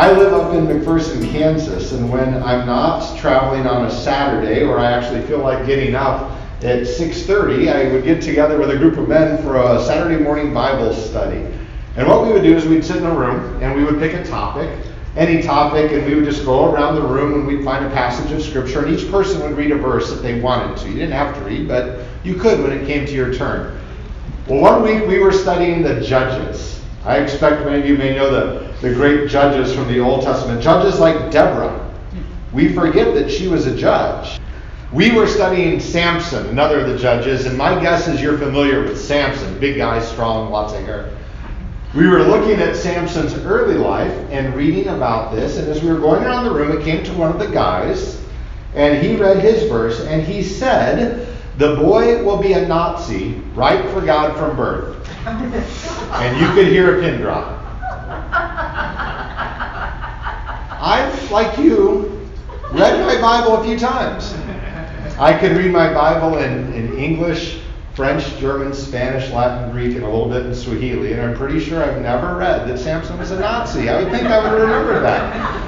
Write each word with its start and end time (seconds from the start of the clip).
I 0.00 0.12
live 0.12 0.32
up 0.32 0.54
in 0.54 0.66
McPherson, 0.66 1.30
Kansas, 1.30 1.92
and 1.92 2.10
when 2.10 2.42
I'm 2.42 2.66
not 2.66 3.18
traveling 3.18 3.66
on 3.66 3.84
a 3.84 3.90
Saturday 3.90 4.62
or 4.62 4.78
I 4.78 4.92
actually 4.92 5.20
feel 5.26 5.40
like 5.40 5.66
getting 5.66 5.94
up 5.94 6.38
at 6.62 6.86
6:30, 6.86 7.68
I 7.68 7.92
would 7.92 8.02
get 8.02 8.22
together 8.22 8.58
with 8.58 8.70
a 8.70 8.78
group 8.78 8.96
of 8.96 9.10
men 9.10 9.42
for 9.42 9.58
a 9.58 9.78
Saturday 9.84 10.16
morning 10.16 10.54
Bible 10.54 10.94
study. 10.94 11.44
And 11.98 12.08
what 12.08 12.24
we 12.24 12.32
would 12.32 12.42
do 12.42 12.56
is 12.56 12.64
we'd 12.64 12.82
sit 12.82 12.96
in 12.96 13.04
a 13.04 13.14
room 13.14 13.62
and 13.62 13.74
we 13.74 13.84
would 13.84 13.98
pick 13.98 14.14
a 14.14 14.24
topic, 14.24 14.70
any 15.18 15.42
topic, 15.42 15.92
and 15.92 16.06
we 16.06 16.14
would 16.14 16.24
just 16.24 16.46
go 16.46 16.72
around 16.72 16.94
the 16.94 17.02
room 17.02 17.34
and 17.34 17.46
we'd 17.46 17.62
find 17.62 17.84
a 17.84 17.90
passage 17.90 18.32
of 18.32 18.42
scripture, 18.42 18.82
and 18.82 18.98
each 18.98 19.10
person 19.10 19.42
would 19.42 19.54
read 19.54 19.70
a 19.70 19.76
verse 19.76 20.08
that 20.08 20.22
they 20.22 20.40
wanted 20.40 20.78
to. 20.78 20.88
You 20.88 20.94
didn't 20.94 21.12
have 21.12 21.34
to 21.34 21.40
read, 21.42 21.68
but 21.68 21.98
you 22.24 22.36
could 22.36 22.62
when 22.62 22.72
it 22.72 22.86
came 22.86 23.04
to 23.04 23.12
your 23.12 23.34
turn. 23.34 23.78
Well, 24.48 24.62
one 24.62 24.82
week 24.82 25.06
we 25.06 25.18
were 25.18 25.30
studying 25.30 25.82
the 25.82 26.00
Judges. 26.00 26.69
I 27.04 27.18
expect 27.18 27.64
many 27.64 27.80
of 27.80 27.86
you 27.86 27.96
may 27.96 28.14
know 28.14 28.30
the, 28.30 28.72
the 28.82 28.92
great 28.92 29.30
judges 29.30 29.74
from 29.74 29.88
the 29.88 30.00
Old 30.00 30.22
Testament. 30.22 30.62
Judges 30.62 31.00
like 31.00 31.30
Deborah. 31.30 31.90
We 32.52 32.74
forget 32.74 33.14
that 33.14 33.30
she 33.30 33.48
was 33.48 33.66
a 33.66 33.76
judge. 33.76 34.40
We 34.92 35.12
were 35.12 35.26
studying 35.26 35.80
Samson, 35.80 36.48
another 36.48 36.80
of 36.80 36.88
the 36.88 36.98
judges, 36.98 37.46
and 37.46 37.56
my 37.56 37.80
guess 37.80 38.08
is 38.08 38.20
you're 38.20 38.36
familiar 38.36 38.82
with 38.82 39.00
Samson. 39.00 39.58
Big 39.60 39.76
guy, 39.76 40.00
strong, 40.00 40.50
lots 40.50 40.74
of 40.74 40.84
hair. 40.84 41.16
We 41.94 42.06
were 42.06 42.22
looking 42.22 42.60
at 42.60 42.76
Samson's 42.76 43.34
early 43.34 43.76
life 43.76 44.12
and 44.30 44.54
reading 44.54 44.88
about 44.88 45.34
this, 45.34 45.58
and 45.58 45.68
as 45.68 45.82
we 45.82 45.90
were 45.90 46.00
going 46.00 46.22
around 46.22 46.44
the 46.44 46.52
room, 46.52 46.76
it 46.76 46.84
came 46.84 47.02
to 47.04 47.12
one 47.14 47.30
of 47.30 47.38
the 47.38 47.48
guys, 47.48 48.20
and 48.74 49.04
he 49.04 49.16
read 49.16 49.38
his 49.38 49.68
verse, 49.70 50.00
and 50.00 50.22
he 50.22 50.42
said, 50.42 51.26
the 51.56 51.76
boy 51.76 52.22
will 52.24 52.38
be 52.38 52.52
a 52.54 52.66
Nazi, 52.66 53.34
right 53.54 53.88
for 53.90 54.00
God 54.00 54.36
from 54.36 54.56
birth. 54.56 54.99
And 55.26 56.40
you 56.40 56.46
could 56.54 56.66
hear 56.66 56.98
a 56.98 57.02
pin 57.02 57.20
drop. 57.20 57.58
I've, 60.82 61.30
like 61.30 61.58
you, 61.58 62.26
read 62.72 63.00
my 63.04 63.20
Bible 63.20 63.56
a 63.56 63.64
few 63.64 63.78
times. 63.78 64.34
I 65.18 65.36
can 65.38 65.56
read 65.56 65.70
my 65.70 65.92
Bible 65.92 66.38
in, 66.38 66.72
in 66.72 66.96
English, 66.96 67.60
French, 67.94 68.38
German, 68.38 68.72
Spanish, 68.72 69.30
Latin, 69.30 69.70
Greek, 69.72 69.94
and 69.94 70.04
a 70.04 70.08
little 70.08 70.30
bit 70.30 70.46
in 70.46 70.54
Swahili, 70.54 71.12
and 71.12 71.20
I'm 71.20 71.36
pretty 71.36 71.60
sure 71.60 71.84
I've 71.84 72.00
never 72.00 72.36
read 72.36 72.66
that 72.66 72.78
Samson 72.78 73.18
was 73.18 73.30
a 73.30 73.38
Nazi. 73.38 73.90
I 73.90 74.02
would 74.02 74.10
think 74.10 74.26
I 74.26 74.42
would 74.42 74.58
remember 74.58 75.00
that. 75.00 75.60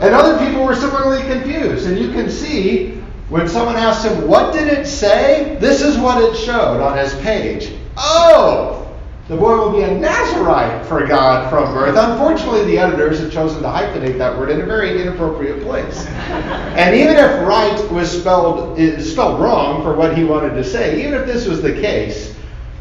And 0.00 0.14
other 0.14 0.38
people 0.44 0.64
were 0.64 0.74
similarly 0.74 1.22
confused. 1.24 1.86
And 1.86 1.98
you 1.98 2.10
can 2.12 2.30
see 2.30 3.02
when 3.28 3.48
someone 3.48 3.76
asked 3.76 4.06
him, 4.06 4.26
What 4.26 4.52
did 4.52 4.68
it 4.68 4.86
say? 4.86 5.56
This 5.60 5.82
is 5.82 5.98
what 5.98 6.22
it 6.22 6.36
showed 6.36 6.80
on 6.80 6.96
his 6.96 7.14
page. 7.16 7.72
Oh! 7.96 8.83
The 9.28 9.36
boy 9.36 9.56
will 9.56 9.72
be 9.72 9.82
a 9.82 9.90
Nazarite 9.90 10.84
for 10.84 11.06
God 11.06 11.48
from 11.48 11.72
birth. 11.72 11.96
Unfortunately, 11.98 12.64
the 12.66 12.78
editors 12.78 13.20
have 13.20 13.32
chosen 13.32 13.62
to 13.62 13.68
hyphenate 13.68 14.18
that 14.18 14.38
word 14.38 14.50
in 14.50 14.60
a 14.60 14.66
very 14.66 15.00
inappropriate 15.00 15.62
place. 15.62 16.06
and 16.06 16.94
even 16.94 17.16
if 17.16 17.46
right 17.46 17.90
was 17.90 18.20
spelled, 18.20 18.78
spelled 19.00 19.40
wrong 19.40 19.82
for 19.82 19.94
what 19.94 20.16
he 20.16 20.24
wanted 20.24 20.54
to 20.54 20.64
say, 20.64 21.00
even 21.00 21.14
if 21.14 21.26
this 21.26 21.46
was 21.46 21.62
the 21.62 21.72
case, 21.72 22.34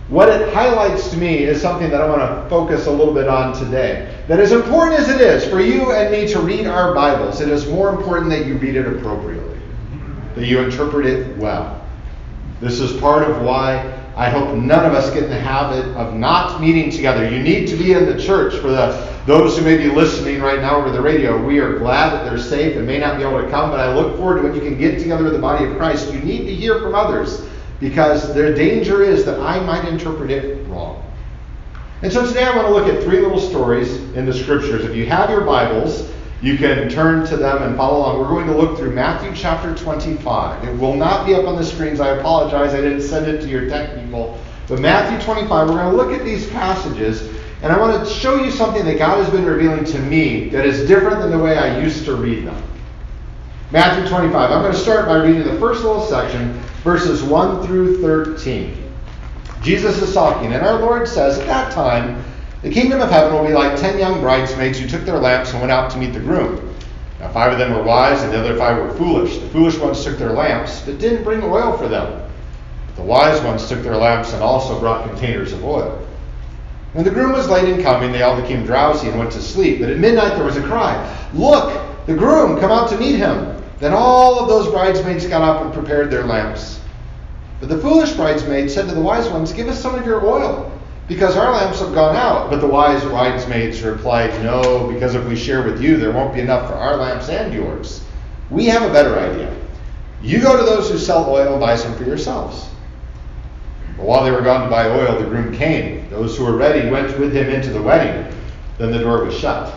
what 0.09 0.27
it 0.27 0.53
highlights 0.53 1.09
to 1.11 1.17
me 1.17 1.44
is 1.44 1.61
something 1.61 1.89
that 1.89 2.02
I 2.02 2.09
want 2.09 2.22
to 2.22 2.50
focus 2.50 2.88
a 2.88 2.91
little 2.91 3.13
bit 3.13 3.30
on 3.30 3.57
today. 3.57 4.13
That 4.28 4.41
as 4.41 4.52
important 4.52 5.00
as 5.00 5.07
it 5.09 5.22
is 5.22 5.47
for 5.47 5.61
you 5.61 5.94
and 5.94 6.11
me 6.11 6.28
to 6.33 6.39
read 6.39 6.67
our 6.67 6.94
Bibles, 6.94 7.39
it 7.39 7.47
is 7.47 7.67
more 7.67 7.89
important 7.89 8.30
that 8.31 8.45
you 8.45 8.57
read 8.57 8.75
it 8.75 8.85
appropriately 8.85 9.53
that 10.35 10.45
you 10.45 10.59
interpret 10.59 11.05
it 11.05 11.38
well. 11.38 11.80
This 12.59 12.80
is 12.80 13.00
part 13.00 13.30
of 13.30 13.41
why 13.41 14.02
I 14.16 14.30
hope 14.30 14.56
none 14.56 14.86
of 14.86 14.94
us 14.94 15.11
get 15.14 15.23
in 15.23 15.30
the 15.30 15.39
habit 15.39 15.85
of 15.97 16.13
not 16.13 16.62
meeting 16.62 16.91
together. 16.91 17.28
You 17.28 17.41
need 17.41 17.68
to 17.68 17.75
be 17.75 17.94
in 17.94 18.06
the 18.06 18.22
church. 18.22 18.56
For 18.56 18.69
the 18.69 19.13
those 19.25 19.57
who 19.57 19.63
may 19.63 19.78
be 19.78 19.88
listening 19.88 20.41
right 20.41 20.59
now 20.59 20.75
over 20.75 20.91
the 20.91 21.01
radio, 21.01 21.41
we 21.41 21.59
are 21.59 21.79
glad 21.79 22.12
that 22.12 22.25
they're 22.25 22.38
safe 22.38 22.75
and 22.75 22.85
may 22.85 23.00
not 23.00 23.18
be 23.18 23.23
able 23.23 23.41
to 23.41 23.50
come, 23.50 23.69
but 23.69 23.79
I 23.79 23.96
look 23.96 24.18
forward 24.18 24.41
to 24.41 24.44
when 24.44 24.53
you 24.53 24.59
can 24.59 24.78
get 24.78 25.00
together 25.00 25.23
with 25.23 25.31
the 25.31 25.40
body 25.40 25.66
of 25.66 25.78
Christ. 25.78 26.13
You 26.13 26.19
need 26.19 26.46
to 26.46 26.53
hear 26.53 26.79
from 26.81 26.94
others 26.94 27.47
because 27.79 28.34
their 28.34 28.53
danger 28.53 29.02
is 29.02 29.23
that 29.23 29.40
I 29.40 29.62
might 29.62 29.88
interpret 29.88 30.29
it 30.29 30.68
wrong. 30.68 31.02
And 32.02 32.12
so 32.12 32.28
today 32.28 32.44
I 32.44 32.53
want 32.53 32.68
to 32.68 32.73
look 32.73 32.88
at 32.88 33.02
three 33.03 33.19
little 33.19 33.40
stories 33.40 33.96
in 34.13 34.25
the 34.25 34.34
scriptures. 34.34 34.84
If 34.84 34.94
you 34.94 35.06
have 35.06 35.29
your 35.29 35.41
Bibles, 35.41 36.12
you 36.43 36.57
can 36.57 36.89
turn 36.89 37.25
to 37.27 37.37
them 37.37 37.63
and 37.63 37.77
follow 37.77 37.99
along. 37.99 38.19
We're 38.19 38.27
going 38.27 38.47
to 38.47 38.57
look 38.57 38.77
through 38.77 38.91
Matthew 38.91 39.31
chapter 39.33 39.73
25. 39.73 40.67
It 40.67 40.77
will 40.77 40.93
not 40.93 41.25
be 41.25 41.33
up 41.35 41.47
on 41.47 41.55
the 41.55 41.63
screens. 41.63 42.01
I 42.01 42.17
apologize. 42.17 42.73
I 42.73 42.81
didn't 42.81 43.01
send 43.01 43.27
it 43.27 43.39
to 43.43 43.47
your 43.47 43.69
tech 43.69 43.97
people. 43.97 44.37
But 44.67 44.81
Matthew 44.81 45.25
25, 45.25 45.69
we're 45.69 45.75
going 45.75 45.89
to 45.89 45.95
look 45.95 46.11
at 46.11 46.25
these 46.25 46.49
passages, 46.49 47.29
and 47.61 47.71
I 47.71 47.79
want 47.79 48.05
to 48.05 48.13
show 48.13 48.35
you 48.43 48.51
something 48.51 48.83
that 48.83 48.97
God 48.97 49.23
has 49.23 49.29
been 49.29 49.45
revealing 49.45 49.85
to 49.85 49.99
me 49.99 50.49
that 50.49 50.65
is 50.65 50.85
different 50.85 51.21
than 51.21 51.31
the 51.31 51.39
way 51.39 51.57
I 51.57 51.79
used 51.81 52.03
to 52.05 52.15
read 52.15 52.45
them. 52.45 52.61
Matthew 53.71 54.05
25. 54.09 54.51
I'm 54.51 54.61
going 54.61 54.73
to 54.73 54.77
start 54.77 55.05
by 55.05 55.23
reading 55.23 55.45
the 55.45 55.57
first 55.59 55.83
little 55.83 56.05
section, 56.05 56.51
verses 56.83 57.23
1 57.23 57.65
through 57.65 58.01
13. 58.01 58.83
Jesus 59.61 60.01
is 60.01 60.13
talking, 60.13 60.51
and 60.51 60.65
our 60.65 60.77
Lord 60.77 61.07
says, 61.07 61.39
At 61.39 61.47
that 61.47 61.71
time, 61.71 62.21
the 62.63 62.69
kingdom 62.69 63.01
of 63.01 63.12
heaven 63.12 63.34
will 63.34 63.46
be 63.46 63.53
like 63.53 63.78
ten 63.78 64.00
young 64.00 64.22
bridesmaids 64.22 64.79
who 64.79 64.88
took 64.88 65.03
their 65.03 65.19
lamps 65.19 65.51
and 65.51 65.59
went 65.59 65.72
out 65.72 65.91
to 65.91 65.97
meet 65.97 66.13
the 66.13 66.19
groom. 66.22 66.74
Now, 67.19 67.29
five 67.29 67.51
of 67.51 67.59
them 67.59 67.74
were 67.74 67.84
wise, 67.84 68.24
and 68.24 68.31
the 68.31 68.40
other 68.40 68.57
five 68.57 68.78
were 68.78 68.94
foolish. 68.94 69.38
The 69.38 69.50
foolish 69.50 69.78
ones 69.78 70.01
took 70.03 70.18
their 70.18 70.31
lamps, 70.31 70.81
but 70.81 70.97
didn't 70.97 71.25
bring 71.25 71.44
oil 71.44 71.78
for 71.78 71.90
them. 71.90 72.29
But 72.88 72.96
the 72.96 73.02
wise 73.02 73.41
ones 73.41 73.68
took 73.68 73.84
their 73.84 73.97
lamps 73.97 74.31
and 74.31 74.41
also 74.41 74.79
brought 74.79 75.09
containers 75.09 75.52
of 75.52 75.63
oil. 75.66 76.07
When 76.94 77.03
the 77.03 77.12
groom 77.12 77.34
was 77.34 77.50
late 77.50 77.68
in 77.68 77.84
coming, 77.84 78.13
they 78.13 78.22
all 78.22 78.40
became 78.40 78.66
drowsy 78.66 79.09
and 79.09 79.19
went 79.19 79.31
to 79.34 79.41
sleep. 79.41 79.81
But 79.81 79.90
at 79.90 79.97
midnight 79.97 80.35
there 80.35 80.46
was 80.46 80.57
a 80.57 80.63
cry 80.63 81.29
Look, 81.34 81.81
the 82.06 82.16
groom, 82.16 82.59
come 82.59 82.72
out 82.72 82.90
to 82.91 82.97
meet 82.97 83.18
him. 83.18 83.62
Then 83.79 83.91
all 83.94 84.40
of 84.40 84.47
those 84.47 84.72
bridesmaids 84.72 85.25
got 85.25 85.41
up 85.41 85.66
and 85.66 85.73
prepared 85.73 86.09
their 86.09 86.23
lamps. 86.23 86.79
But 87.59 87.68
the 87.68 87.78
foolish 87.78 88.13
bridesmaids 88.13 88.73
said 88.73 88.88
to 88.88 88.96
the 88.96 89.02
wise 89.02 89.28
ones, 89.29 89.52
Give 89.52 89.68
us 89.68 89.81
some 89.81 89.96
of 89.96 90.06
your 90.06 90.25
oil 90.25 90.72
because 91.08 91.36
our 91.36 91.52
lamps 91.52 91.80
have 91.80 91.94
gone 91.94 92.16
out. 92.16 92.50
But 92.50 92.62
the 92.62 92.68
wise 92.68 93.03
bridesmaids 93.03 93.81
replied, 93.81 94.31
No, 94.44 94.91
because 94.91 95.16
if 95.16 95.25
we 95.28 95.36
share 95.36 95.64
with 95.64 95.81
you, 95.81 95.97
there 95.97 96.12
won't 96.12 96.34
be 96.34 96.40
enough 96.40 96.68
for 96.68 96.75
our 96.75 96.97
lamps 96.97 97.30
and 97.30 97.53
yours. 97.53 98.06
We 98.50 98.66
have 98.66 98.84
a 98.84 98.94
better 98.94 99.18
idea. 99.18 99.56
You 100.22 100.41
go 100.41 100.58
to 100.58 100.64
those 100.64 100.90
who 100.90 100.97
sell 100.97 101.30
oil 101.30 101.53
and 101.53 101.59
buy 101.59 101.75
some 101.75 101.96
for 101.96 102.03
yourselves. 102.03 102.69
But 103.97 104.06
while 104.06 104.24
they 104.24 104.31
were 104.31 104.41
gone 104.41 104.64
to 104.64 104.69
buy 104.69 104.88
oil, 104.88 105.19
the 105.19 105.25
groom 105.25 105.53
came. 105.53 106.09
Those 106.09 106.38
who 106.38 106.46
were 106.46 106.56
ready 106.56 106.90
went 106.90 107.18
with 107.20 107.35
him 107.35 107.50
into 107.50 107.72
the 107.72 107.81
wedding. 107.81 108.34
Then 108.78 108.91
the 108.91 109.00
door 109.00 109.25
was 109.25 109.38
shut. 109.38 109.74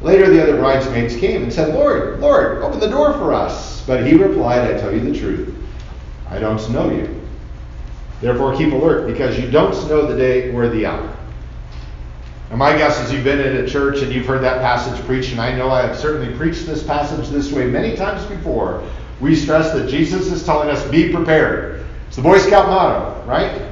Later, 0.00 0.28
the 0.28 0.42
other 0.42 0.56
bridesmaids 0.56 1.14
came 1.14 1.44
and 1.44 1.52
said, 1.52 1.74
Lord, 1.74 2.18
Lord, 2.18 2.62
open 2.62 2.80
the 2.80 2.88
door 2.88 3.12
for 3.12 3.32
us. 3.32 3.86
But 3.86 4.04
he 4.04 4.14
replied, 4.14 4.62
I 4.62 4.78
tell 4.80 4.92
you 4.92 5.00
the 5.00 5.16
truth. 5.16 5.54
I 6.28 6.38
don't 6.38 6.70
know 6.70 6.90
you. 6.90 7.20
Therefore, 8.22 8.56
keep 8.56 8.72
alert 8.72 9.08
because 9.08 9.38
you 9.38 9.50
don't 9.50 9.74
know 9.88 10.06
the 10.06 10.16
day 10.16 10.52
or 10.52 10.68
the 10.68 10.86
hour. 10.86 11.16
And 12.50 12.58
my 12.58 12.76
guess 12.76 13.00
is 13.00 13.12
you've 13.12 13.24
been 13.24 13.40
in 13.40 13.64
a 13.64 13.68
church 13.68 14.00
and 14.00 14.12
you've 14.12 14.26
heard 14.26 14.42
that 14.42 14.60
passage 14.60 15.04
preached, 15.06 15.32
and 15.32 15.40
I 15.40 15.56
know 15.56 15.70
I 15.70 15.84
have 15.86 15.98
certainly 15.98 16.36
preached 16.36 16.64
this 16.64 16.84
passage 16.84 17.28
this 17.30 17.50
way 17.50 17.66
many 17.66 17.96
times 17.96 18.24
before. 18.26 18.88
We 19.20 19.34
stress 19.34 19.72
that 19.72 19.88
Jesus 19.88 20.30
is 20.30 20.44
telling 20.44 20.68
us, 20.68 20.88
be 20.88 21.12
prepared. 21.12 21.84
It's 22.06 22.16
the 22.16 22.22
Boy 22.22 22.38
Scout 22.38 22.68
motto, 22.68 23.24
right? 23.26 23.68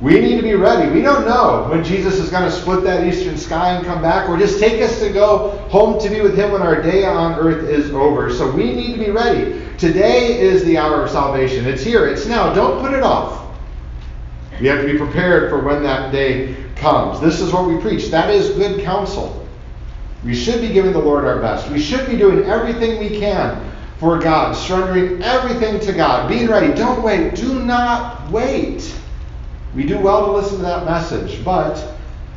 We 0.00 0.18
need 0.18 0.36
to 0.36 0.42
be 0.42 0.54
ready. 0.54 0.90
We 0.90 1.02
don't 1.02 1.26
know 1.26 1.66
when 1.68 1.84
Jesus 1.84 2.18
is 2.18 2.30
going 2.30 2.44
to 2.44 2.50
split 2.50 2.82
that 2.84 3.06
eastern 3.06 3.36
sky 3.36 3.74
and 3.74 3.84
come 3.84 4.00
back, 4.00 4.30
or 4.30 4.38
just 4.38 4.58
take 4.58 4.80
us 4.80 5.00
to 5.00 5.12
go 5.12 5.58
home 5.68 6.00
to 6.00 6.08
be 6.08 6.22
with 6.22 6.34
Him 6.34 6.52
when 6.52 6.62
our 6.62 6.80
day 6.80 7.04
on 7.04 7.34
earth 7.38 7.68
is 7.68 7.90
over. 7.90 8.32
So 8.32 8.50
we 8.50 8.72
need 8.72 8.94
to 8.94 8.98
be 8.98 9.10
ready. 9.10 9.60
Today 9.76 10.40
is 10.40 10.64
the 10.64 10.78
hour 10.78 11.02
of 11.02 11.10
salvation. 11.10 11.66
It's 11.66 11.82
here, 11.82 12.06
it's 12.06 12.24
now. 12.24 12.54
Don't 12.54 12.80
put 12.80 12.94
it 12.94 13.02
off. 13.02 13.39
We 14.60 14.66
have 14.66 14.80
to 14.80 14.92
be 14.92 14.98
prepared 14.98 15.50
for 15.50 15.60
when 15.60 15.82
that 15.84 16.12
day 16.12 16.54
comes. 16.76 17.20
This 17.20 17.40
is 17.40 17.52
what 17.52 17.66
we 17.66 17.78
preach. 17.78 18.08
That 18.10 18.30
is 18.30 18.50
good 18.50 18.82
counsel. 18.82 19.46
We 20.22 20.34
should 20.34 20.60
be 20.60 20.68
giving 20.68 20.92
the 20.92 20.98
Lord 20.98 21.24
our 21.24 21.40
best. 21.40 21.70
We 21.70 21.80
should 21.80 22.06
be 22.06 22.16
doing 22.16 22.44
everything 22.44 22.98
we 22.98 23.18
can 23.18 23.72
for 23.98 24.18
God, 24.18 24.54
surrendering 24.54 25.22
everything 25.22 25.80
to 25.80 25.92
God, 25.92 26.28
being 26.28 26.48
ready. 26.48 26.74
Don't 26.74 27.02
wait. 27.02 27.34
Do 27.34 27.60
not 27.64 28.30
wait. 28.30 28.94
We 29.74 29.84
do 29.84 29.98
well 29.98 30.26
to 30.26 30.32
listen 30.32 30.58
to 30.58 30.62
that 30.62 30.84
message, 30.84 31.42
but 31.44 31.94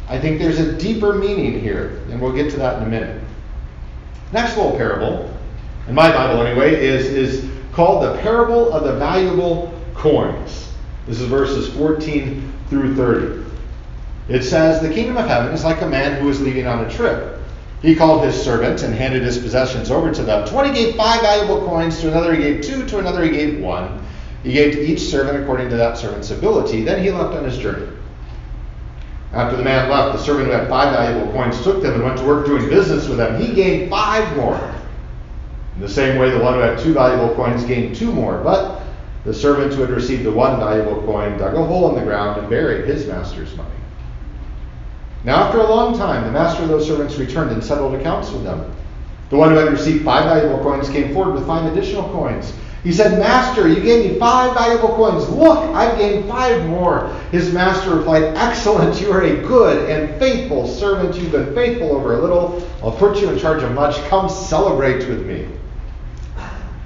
I 0.08 0.20
think 0.20 0.40
there's 0.40 0.60
a 0.60 0.78
deeper 0.78 1.14
meaning 1.14 1.60
here, 1.60 2.02
and 2.10 2.22
we'll 2.22 2.34
get 2.34 2.52
to 2.52 2.58
that 2.58 2.78
in 2.78 2.84
a 2.84 2.90
minute. 2.90 3.22
Next 4.32 4.56
little 4.56 4.78
parable, 4.78 5.34
in 5.88 5.96
my 5.96 6.12
Bible 6.12 6.42
anyway, 6.42 6.76
is, 6.86 7.06
is 7.08 7.50
called 7.74 8.04
the 8.04 8.22
parable 8.22 8.72
of 8.72 8.84
the 8.84 8.94
valuable 8.94 9.74
coins. 9.94 10.63
This 11.08 11.20
is 11.20 11.28
verses 11.28 11.74
14 11.76 12.54
through 12.70 12.96
30. 12.96 13.44
It 14.30 14.44
says, 14.44 14.82
The 14.82 14.94
kingdom 14.94 15.18
of 15.18 15.28
heaven 15.28 15.54
is 15.54 15.64
like 15.64 15.82
a 15.82 15.88
man 15.88 16.22
who 16.22 16.30
is 16.30 16.42
leaving 16.42 16.66
on 16.66 16.86
a 16.86 16.90
trip. 16.90 17.40
He 17.82 17.96
called 17.96 18.24
his 18.24 18.42
servants 18.42 18.84
and 18.84 18.96
handed 18.96 19.24
his 19.24 19.38
possessions 19.38 19.92
over 19.92 20.14
to 20.14 20.24
them. 20.24 20.48
To 20.48 20.54
one 20.54 20.66
he 20.66 20.72
gave 20.72 20.96
five 20.96 21.22
valuable 21.22 21.68
coins, 21.68 22.00
to 22.00 22.08
another 22.08 22.34
he 22.34 22.42
gave 22.42 22.62
two, 22.62 22.86
to 22.88 23.00
another 23.00 23.24
he 23.24 23.32
gave 23.32 23.60
one. 23.60 24.02
He 24.44 24.54
gave 24.54 24.74
to 24.74 24.82
each 24.82 25.02
servant 25.02 25.42
according 25.42 25.70
to 25.70 25.76
that 25.76 25.98
servant's 25.98 26.32
ability. 26.32 26.84
Then 26.84 27.04
he 27.04 27.12
left 27.12 27.36
on 27.36 27.44
his 27.44 27.58
journey. 27.58 27.88
After 29.34 29.58
the 29.58 29.64
man 29.64 29.90
left, 29.90 30.18
the 30.18 30.24
servant 30.24 30.48
who 30.48 30.54
had 30.54 30.70
five 30.70 30.94
valuable 30.94 31.32
coins 31.34 31.62
took 31.62 31.82
them 31.82 31.96
and 31.96 32.04
went 32.04 32.20
to 32.20 32.26
work 32.26 32.46
doing 32.46 32.70
business 32.70 33.10
with 33.10 33.18
them. 33.18 33.42
He 33.42 33.54
gained 33.54 33.90
five 33.90 34.38
more. 34.38 34.74
In 35.76 35.82
the 35.82 35.90
same 35.90 36.20
way, 36.20 36.30
the 36.30 36.40
one 36.40 36.54
who 36.54 36.60
had 36.60 36.78
two 36.80 36.94
valuable 36.94 37.34
coins 37.36 37.66
gained 37.66 37.96
two 37.96 38.12
more. 38.12 38.42
But 38.44 38.83
the 39.26 39.34
servant 39.34 39.74
who 39.74 39.82
had 39.82 39.90
received 39.90 40.24
the 40.24 40.32
one 40.32 40.60
valuable 40.60 41.02
coin 41.04 41.38
dug 41.38 41.54
a 41.54 41.64
hole 41.64 41.90
in 41.90 41.96
the 41.96 42.06
ground 42.06 42.40
and 42.40 42.50
buried 42.50 42.86
his 42.86 43.08
master's 43.08 43.56
money. 43.56 43.70
Now, 45.24 45.44
after 45.44 45.60
a 45.60 45.70
long 45.70 45.98
time, 45.98 46.26
the 46.26 46.32
master 46.32 46.64
of 46.64 46.70
those 46.70 46.86
servants 46.86 47.18
returned 47.18 47.52
and 47.52 47.64
settled 47.64 47.96
accounts 47.96 48.32
with 48.32 48.44
them. 48.44 48.76
The 49.30 49.38
one 49.38 49.52
who 49.52 49.56
had 49.56 49.72
received 49.72 50.04
five 50.04 50.26
valuable 50.26 50.62
coins 50.62 50.90
came 50.90 51.14
forward 51.14 51.36
with 51.36 51.48
five 51.48 51.72
additional 51.72 52.10
coins. 52.10 52.54
He 52.84 52.92
said, 52.92 53.18
Master, 53.18 53.70
you 53.70 53.80
gave 53.82 54.12
me 54.12 54.20
five 54.20 54.54
valuable 54.54 54.90
coins. 54.90 55.30
Look, 55.30 55.58
I've 55.74 55.98
gained 55.98 56.28
five 56.28 56.66
more. 56.66 57.08
His 57.32 57.54
master 57.54 57.96
replied, 57.96 58.24
Excellent, 58.36 59.00
you 59.00 59.10
are 59.14 59.22
a 59.22 59.38
good 59.38 59.90
and 59.90 60.20
faithful 60.20 60.68
servant. 60.68 61.16
You've 61.16 61.32
been 61.32 61.56
faithful 61.56 61.94
over 61.94 62.20
a 62.20 62.22
little. 62.22 62.70
I'll 62.84 62.92
put 62.92 63.22
you 63.22 63.30
in 63.30 63.40
charge 63.40 63.64
of 63.64 63.72
much. 63.72 63.96
Come 64.10 64.28
celebrate 64.28 65.08
with 65.08 65.26
me. 65.26 65.48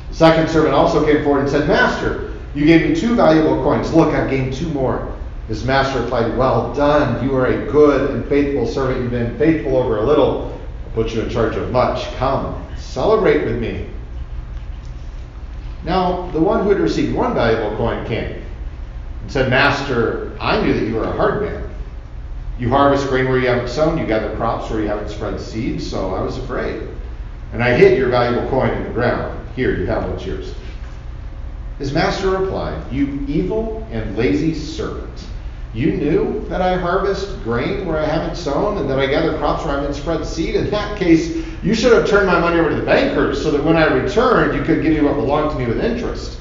The 0.09 0.15
second 0.15 0.49
servant 0.49 0.75
also 0.75 1.03
came 1.03 1.23
forward 1.23 1.41
and 1.41 1.49
said, 1.49 1.67
Master, 1.67 2.26
you 2.57 2.65
gave 2.65 2.89
me 2.89 2.95
two 2.95 3.15
valuable 3.15 3.61
coins. 3.61 3.93
Look, 3.93 4.15
I've 4.15 4.31
gained 4.31 4.51
two 4.51 4.67
more. 4.69 5.15
His 5.47 5.63
master 5.63 6.01
replied, 6.01 6.35
Well 6.35 6.73
done. 6.73 7.23
You 7.23 7.35
are 7.35 7.45
a 7.45 7.71
good 7.71 8.09
and 8.09 8.25
faithful 8.27 8.65
servant. 8.65 9.01
You've 9.01 9.11
been 9.11 9.37
faithful 9.37 9.77
over 9.77 9.97
a 9.97 10.03
little. 10.03 10.59
I'll 10.83 10.93
put 10.93 11.13
you 11.13 11.21
in 11.21 11.29
charge 11.29 11.55
of 11.55 11.71
much. 11.71 12.11
Come, 12.15 12.65
celebrate 12.75 13.45
with 13.45 13.59
me. 13.59 13.87
Now, 15.83 16.31
the 16.31 16.41
one 16.41 16.63
who 16.63 16.69
had 16.69 16.79
received 16.79 17.13
one 17.13 17.35
valuable 17.35 17.77
coin 17.77 18.03
came 18.07 18.41
and 19.21 19.31
said, 19.31 19.51
Master, 19.51 20.35
I 20.41 20.59
knew 20.59 20.73
that 20.73 20.87
you 20.87 20.95
were 20.95 21.03
a 21.03 21.11
hard 21.11 21.43
man. 21.43 21.69
You 22.57 22.69
harvest 22.69 23.07
grain 23.07 23.29
where 23.29 23.37
you 23.37 23.47
haven't 23.47 23.69
sown, 23.69 23.99
you 23.99 24.07
gather 24.07 24.35
crops 24.35 24.71
where 24.71 24.81
you 24.81 24.87
haven't 24.87 25.09
spread 25.09 25.39
seeds, 25.39 25.87
so 25.87 26.15
I 26.15 26.21
was 26.21 26.39
afraid. 26.39 26.89
And 27.53 27.63
I 27.63 27.77
hid 27.77 27.99
your 27.99 28.09
valuable 28.09 28.49
coin 28.49 28.71
in 28.71 28.83
the 28.83 28.89
ground. 28.89 29.47
Here, 29.55 29.75
you 29.75 29.85
have 29.85 30.09
what's 30.09 30.25
yours. 30.25 30.55
His 31.79 31.93
master 31.93 32.29
replied, 32.29 32.91
You 32.91 33.23
evil 33.27 33.85
and 33.91 34.17
lazy 34.17 34.53
servant. 34.53 35.27
You 35.73 35.91
knew 35.91 36.43
that 36.49 36.61
I 36.61 36.75
harvest 36.75 37.43
grain 37.43 37.85
where 37.85 37.99
I 37.99 38.05
haven't 38.05 38.35
sown 38.35 38.77
and 38.77 38.89
that 38.89 38.97
I 38.97 39.05
gather 39.05 39.37
crops 39.37 39.63
where 39.63 39.75
I 39.75 39.81
haven't 39.81 39.93
spread 39.93 40.25
seed. 40.25 40.55
In 40.55 40.71
that 40.71 40.97
case, 40.97 41.35
you 41.61 41.75
should 41.75 41.93
have 41.93 42.07
turned 42.07 42.25
my 42.25 42.39
money 42.39 42.59
over 42.59 42.69
to 42.69 42.75
the 42.75 42.85
bankers 42.85 43.41
so 43.41 43.51
that 43.51 43.63
when 43.63 43.77
I 43.77 43.93
returned, 43.93 44.57
you 44.57 44.63
could 44.63 44.81
give 44.81 44.93
me 44.93 45.01
what 45.01 45.15
belonged 45.15 45.51
to 45.51 45.59
me 45.59 45.67
with 45.67 45.83
interest. 45.83 46.39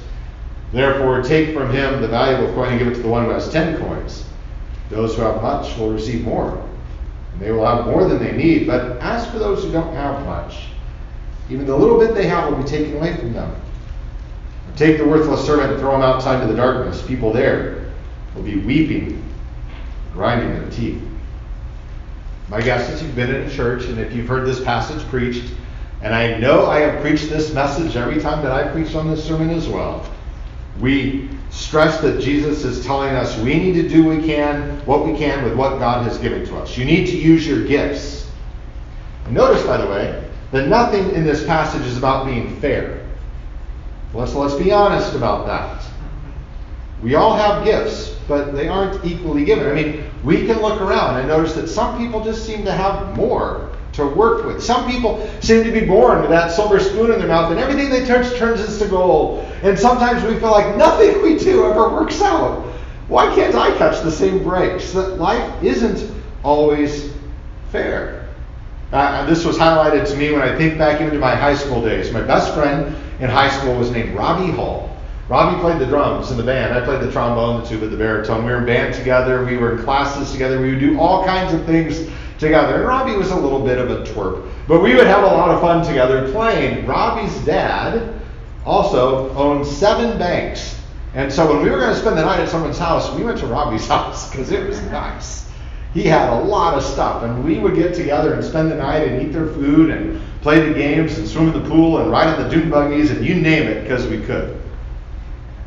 Therefore, 0.71 1.21
take 1.21 1.53
from 1.53 1.69
him 1.69 2.01
the 2.01 2.07
valuable 2.07 2.51
coin 2.55 2.69
and 2.69 2.79
give 2.79 2.87
it 2.87 2.95
to 2.95 3.01
the 3.01 3.07
one 3.07 3.25
who 3.25 3.31
has 3.31 3.49
ten 3.49 3.77
coins. 3.77 4.25
Those 4.89 5.15
who 5.15 5.21
have 5.21 5.41
much 5.41 5.77
will 5.77 5.91
receive 5.91 6.23
more, 6.23 6.57
and 7.33 7.41
they 7.41 7.51
will 7.51 7.65
have 7.65 7.85
more 7.85 8.07
than 8.07 8.19
they 8.19 8.31
need. 8.31 8.65
But 8.65 8.97
as 9.01 9.29
for 9.29 9.37
those 9.37 9.63
who 9.63 9.71
don't 9.71 9.93
have 9.93 10.25
much, 10.25 10.67
even 11.49 11.65
the 11.65 11.75
little 11.75 11.99
bit 11.99 12.15
they 12.15 12.27
have 12.27 12.49
will 12.49 12.63
be 12.63 12.67
taken 12.67 12.97
away 12.97 13.15
from 13.17 13.33
them. 13.33 13.53
Take 14.77 14.99
the 14.99 15.05
worthless 15.05 15.45
servant 15.45 15.71
and 15.71 15.79
throw 15.79 15.95
him 15.95 16.03
outside 16.03 16.39
to 16.41 16.47
the 16.47 16.55
darkness. 16.55 17.01
People 17.01 17.33
there 17.33 17.91
will 18.35 18.43
be 18.43 18.57
weeping 18.57 19.23
grinding 20.13 20.49
their 20.59 20.69
teeth. 20.71 21.01
My 22.49 22.61
guess 22.61 22.89
is 22.89 23.03
you've 23.03 23.15
been 23.15 23.33
in 23.33 23.47
a 23.47 23.49
church, 23.49 23.85
and 23.85 23.99
if 23.99 24.13
you've 24.13 24.27
heard 24.27 24.47
this 24.47 24.63
passage 24.63 25.03
preached, 25.09 25.51
and 26.01 26.13
I 26.13 26.37
know 26.37 26.65
I 26.65 26.79
have 26.79 27.01
preached 27.01 27.29
this 27.29 27.53
message 27.53 27.95
every 27.95 28.21
time 28.21 28.43
that 28.43 28.51
I 28.51 28.67
preach 28.71 28.95
on 28.95 29.09
this 29.09 29.23
sermon 29.23 29.49
as 29.49 29.67
well, 29.67 30.09
we 30.79 31.29
stress 31.49 31.99
that 32.01 32.21
Jesus 32.21 32.63
is 32.63 32.85
telling 32.85 33.15
us 33.15 33.37
we 33.39 33.55
need 33.55 33.73
to 33.73 33.87
do 33.87 34.07
we 34.07 34.25
can, 34.25 34.79
what 34.85 35.05
we 35.05 35.17
can 35.17 35.43
with 35.43 35.55
what 35.55 35.79
God 35.79 36.03
has 36.03 36.17
given 36.17 36.45
to 36.45 36.57
us. 36.57 36.77
You 36.77 36.85
need 36.85 37.07
to 37.07 37.17
use 37.17 37.47
your 37.47 37.63
gifts. 37.65 38.29
Notice, 39.29 39.63
by 39.65 39.77
the 39.77 39.87
way, 39.87 40.23
that 40.51 40.67
nothing 40.67 41.11
in 41.11 41.25
this 41.25 41.45
passage 41.45 41.85
is 41.85 41.97
about 41.97 42.25
being 42.25 42.59
fair. 42.59 43.06
Let's, 44.13 44.33
let's 44.33 44.55
be 44.55 44.71
honest 44.71 45.15
about 45.15 45.45
that. 45.47 45.83
We 47.01 47.15
all 47.15 47.35
have 47.35 47.63
gifts 47.63 48.17
but 48.27 48.53
they 48.53 48.67
aren't 48.67 49.03
equally 49.05 49.45
given. 49.45 49.67
I 49.67 49.73
mean, 49.73 50.03
we 50.23 50.45
can 50.45 50.61
look 50.61 50.81
around 50.81 51.19
and 51.19 51.27
notice 51.27 51.53
that 51.53 51.67
some 51.67 51.97
people 51.97 52.23
just 52.23 52.45
seem 52.45 52.65
to 52.65 52.71
have 52.71 53.15
more 53.15 53.71
to 53.93 54.05
work 54.05 54.45
with. 54.45 54.61
Some 54.61 54.89
people 54.89 55.27
seem 55.41 55.63
to 55.63 55.71
be 55.71 55.85
born 55.85 56.21
with 56.21 56.29
that 56.29 56.51
silver 56.51 56.79
spoon 56.79 57.11
in 57.11 57.19
their 57.19 57.27
mouth, 57.27 57.51
and 57.51 57.59
everything 57.59 57.89
they 57.89 58.05
touch 58.05 58.37
turns 58.37 58.61
into 58.61 58.89
gold. 58.89 59.45
And 59.63 59.79
sometimes 59.79 60.23
we 60.23 60.39
feel 60.39 60.51
like 60.51 60.75
nothing 60.75 61.21
we 61.21 61.37
do 61.37 61.65
ever 61.65 61.89
works 61.89 62.21
out. 62.21 62.65
Why 63.07 63.33
can't 63.33 63.55
I 63.55 63.75
catch 63.77 64.03
the 64.03 64.11
same 64.11 64.43
breaks? 64.43 64.91
That 64.91 65.17
life 65.17 65.63
isn't 65.63 66.11
always 66.43 67.13
fair. 67.71 68.27
Uh, 68.91 69.25
this 69.25 69.45
was 69.45 69.57
highlighted 69.57 70.07
to 70.09 70.15
me 70.17 70.31
when 70.31 70.41
I 70.41 70.55
think 70.57 70.77
back 70.77 71.01
into 71.01 71.17
my 71.17 71.33
high 71.35 71.55
school 71.55 71.81
days. 71.81 72.11
My 72.11 72.21
best 72.21 72.53
friend 72.53 72.95
in 73.19 73.29
high 73.29 73.49
school 73.49 73.75
was 73.77 73.91
named 73.91 74.15
Robbie 74.15 74.51
Hall. 74.51 74.95
Robbie 75.29 75.59
played 75.59 75.79
the 75.79 75.85
drums 75.85 76.31
in 76.31 76.37
the 76.37 76.43
band. 76.43 76.73
I 76.73 76.85
played 76.85 77.01
the 77.01 77.11
trombone, 77.11 77.61
the 77.61 77.67
tuba, 77.67 77.87
the 77.87 77.97
baritone. 77.97 78.45
We 78.45 78.51
were 78.51 78.59
in 78.59 78.65
band 78.65 78.93
together. 78.93 79.43
We 79.43 79.57
were 79.57 79.77
in 79.77 79.83
classes 79.83 80.31
together. 80.31 80.61
We 80.61 80.71
would 80.71 80.79
do 80.79 80.99
all 80.99 81.25
kinds 81.25 81.53
of 81.53 81.65
things 81.65 82.09
together. 82.39 82.75
And 82.75 82.85
Robbie 82.85 83.17
was 83.17 83.31
a 83.31 83.35
little 83.35 83.63
bit 83.63 83.77
of 83.77 83.91
a 83.91 84.03
twerp. 84.03 84.49
But 84.67 84.81
we 84.81 84.95
would 84.95 85.07
have 85.07 85.23
a 85.23 85.27
lot 85.27 85.49
of 85.49 85.59
fun 85.59 85.85
together 85.85 86.31
playing. 86.31 86.85
Robbie's 86.85 87.35
dad 87.45 88.21
also 88.65 89.33
owned 89.33 89.65
seven 89.65 90.17
banks. 90.17 90.79
And 91.13 91.31
so 91.31 91.51
when 91.51 91.63
we 91.63 91.69
were 91.69 91.79
going 91.79 91.93
to 91.93 91.99
spend 91.99 92.17
the 92.17 92.23
night 92.23 92.39
at 92.39 92.47
someone's 92.47 92.77
house, 92.77 93.11
we 93.13 93.23
went 93.23 93.39
to 93.39 93.47
Robbie's 93.47 93.87
house 93.95 94.29
because 94.29 94.51
it 94.51 94.65
was 94.65 94.81
nice. 94.83 95.49
He 95.93 96.03
had 96.03 96.29
a 96.29 96.43
lot 96.43 96.75
of 96.75 96.83
stuff, 96.83 97.23
and 97.23 97.43
we 97.43 97.59
would 97.59 97.75
get 97.75 97.95
together 97.95 98.33
and 98.33 98.43
spend 98.43 98.71
the 98.71 98.75
night 98.75 99.07
and 99.07 99.21
eat 99.21 99.31
their 99.31 99.47
food 99.47 99.89
and 99.89 100.21
play 100.47 100.65
the 100.65 100.73
games 100.73 101.17
and 101.17 101.27
swim 101.27 101.49
in 101.49 101.61
the 101.61 101.69
pool 101.69 101.97
and 101.97 102.09
ride 102.09 102.33
in 102.33 102.41
the 102.41 102.49
dune 102.49 102.69
buggies 102.69 103.11
and 103.11 103.25
you 103.25 103.35
name 103.35 103.63
it 103.63 103.81
because 103.83 104.07
we 104.07 104.17
could. 104.21 104.57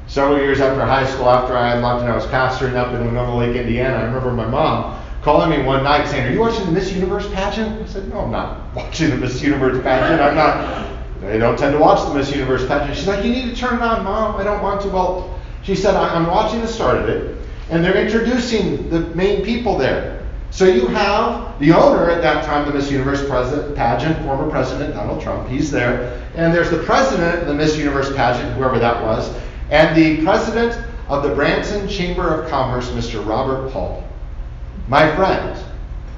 Several 0.06 0.38
years 0.38 0.62
after 0.62 0.82
high 0.86 1.04
school, 1.04 1.28
after 1.28 1.54
I 1.54 1.68
had 1.68 1.82
left 1.82 2.00
and 2.00 2.10
I 2.10 2.16
was 2.16 2.24
pastoring 2.24 2.76
up 2.76 2.94
in 2.94 3.04
Winona 3.04 3.36
Lake, 3.36 3.56
Indiana, 3.56 3.96
I 3.96 4.04
remember 4.04 4.32
my 4.32 4.46
mom 4.46 4.98
calling 5.20 5.50
me 5.50 5.62
one 5.62 5.84
night 5.84 6.08
saying, 6.08 6.28
Are 6.28 6.32
you 6.32 6.40
watching 6.40 6.64
the 6.64 6.72
Miss 6.72 6.90
Universe 6.94 7.28
pageant? 7.34 7.82
I 7.82 7.84
said, 7.92 8.08
No, 8.08 8.20
I'm 8.20 8.30
not 8.30 8.74
watching 8.74 9.10
the 9.10 9.16
Miss 9.16 9.42
Universe 9.42 9.82
pageant. 9.82 10.22
I'm 10.22 10.34
not. 10.34 10.86
They 11.20 11.36
don't 11.36 11.58
tend 11.58 11.74
to 11.74 11.78
watch 11.78 12.08
the 12.08 12.14
Miss 12.14 12.32
Universe 12.34 12.66
pageant. 12.66 12.96
She's 12.96 13.06
like, 13.06 13.22
You 13.22 13.32
need 13.32 13.54
to 13.54 13.54
turn 13.54 13.74
it 13.74 13.82
on, 13.82 14.02
Mom. 14.02 14.36
I 14.36 14.44
don't 14.44 14.62
want 14.62 14.80
to. 14.80 14.88
Well, 14.88 15.38
she 15.62 15.74
said, 15.74 15.94
I'm 15.94 16.26
watching 16.26 16.62
the 16.62 16.66
start 16.66 16.96
of 16.96 17.10
it, 17.10 17.36
and 17.68 17.84
they're 17.84 18.02
introducing 18.02 18.88
the 18.88 19.00
main 19.14 19.44
people 19.44 19.76
there. 19.76 20.19
So 20.50 20.64
you 20.64 20.86
have 20.88 21.58
the 21.60 21.72
owner 21.72 22.10
at 22.10 22.22
that 22.22 22.44
time, 22.44 22.66
the 22.66 22.74
Miss 22.74 22.90
Universe 22.90 23.26
president, 23.28 23.76
pageant, 23.76 24.18
former 24.24 24.50
President 24.50 24.94
Donald 24.94 25.22
Trump. 25.22 25.48
He's 25.48 25.70
there. 25.70 26.28
And 26.34 26.52
there's 26.52 26.70
the 26.70 26.82
president 26.82 27.42
of 27.42 27.46
the 27.46 27.54
Miss 27.54 27.76
Universe 27.76 28.14
pageant, 28.14 28.52
whoever 28.56 28.78
that 28.78 29.02
was 29.02 29.32
and 29.70 29.96
the 29.96 30.22
president 30.24 30.84
of 31.08 31.22
the 31.22 31.34
Branson 31.34 31.88
Chamber 31.88 32.34
of 32.34 32.50
Commerce, 32.50 32.90
Mr. 32.90 33.24
Robert 33.24 33.72
Paul. 33.72 34.04
My 34.88 35.14
friend, 35.14 35.58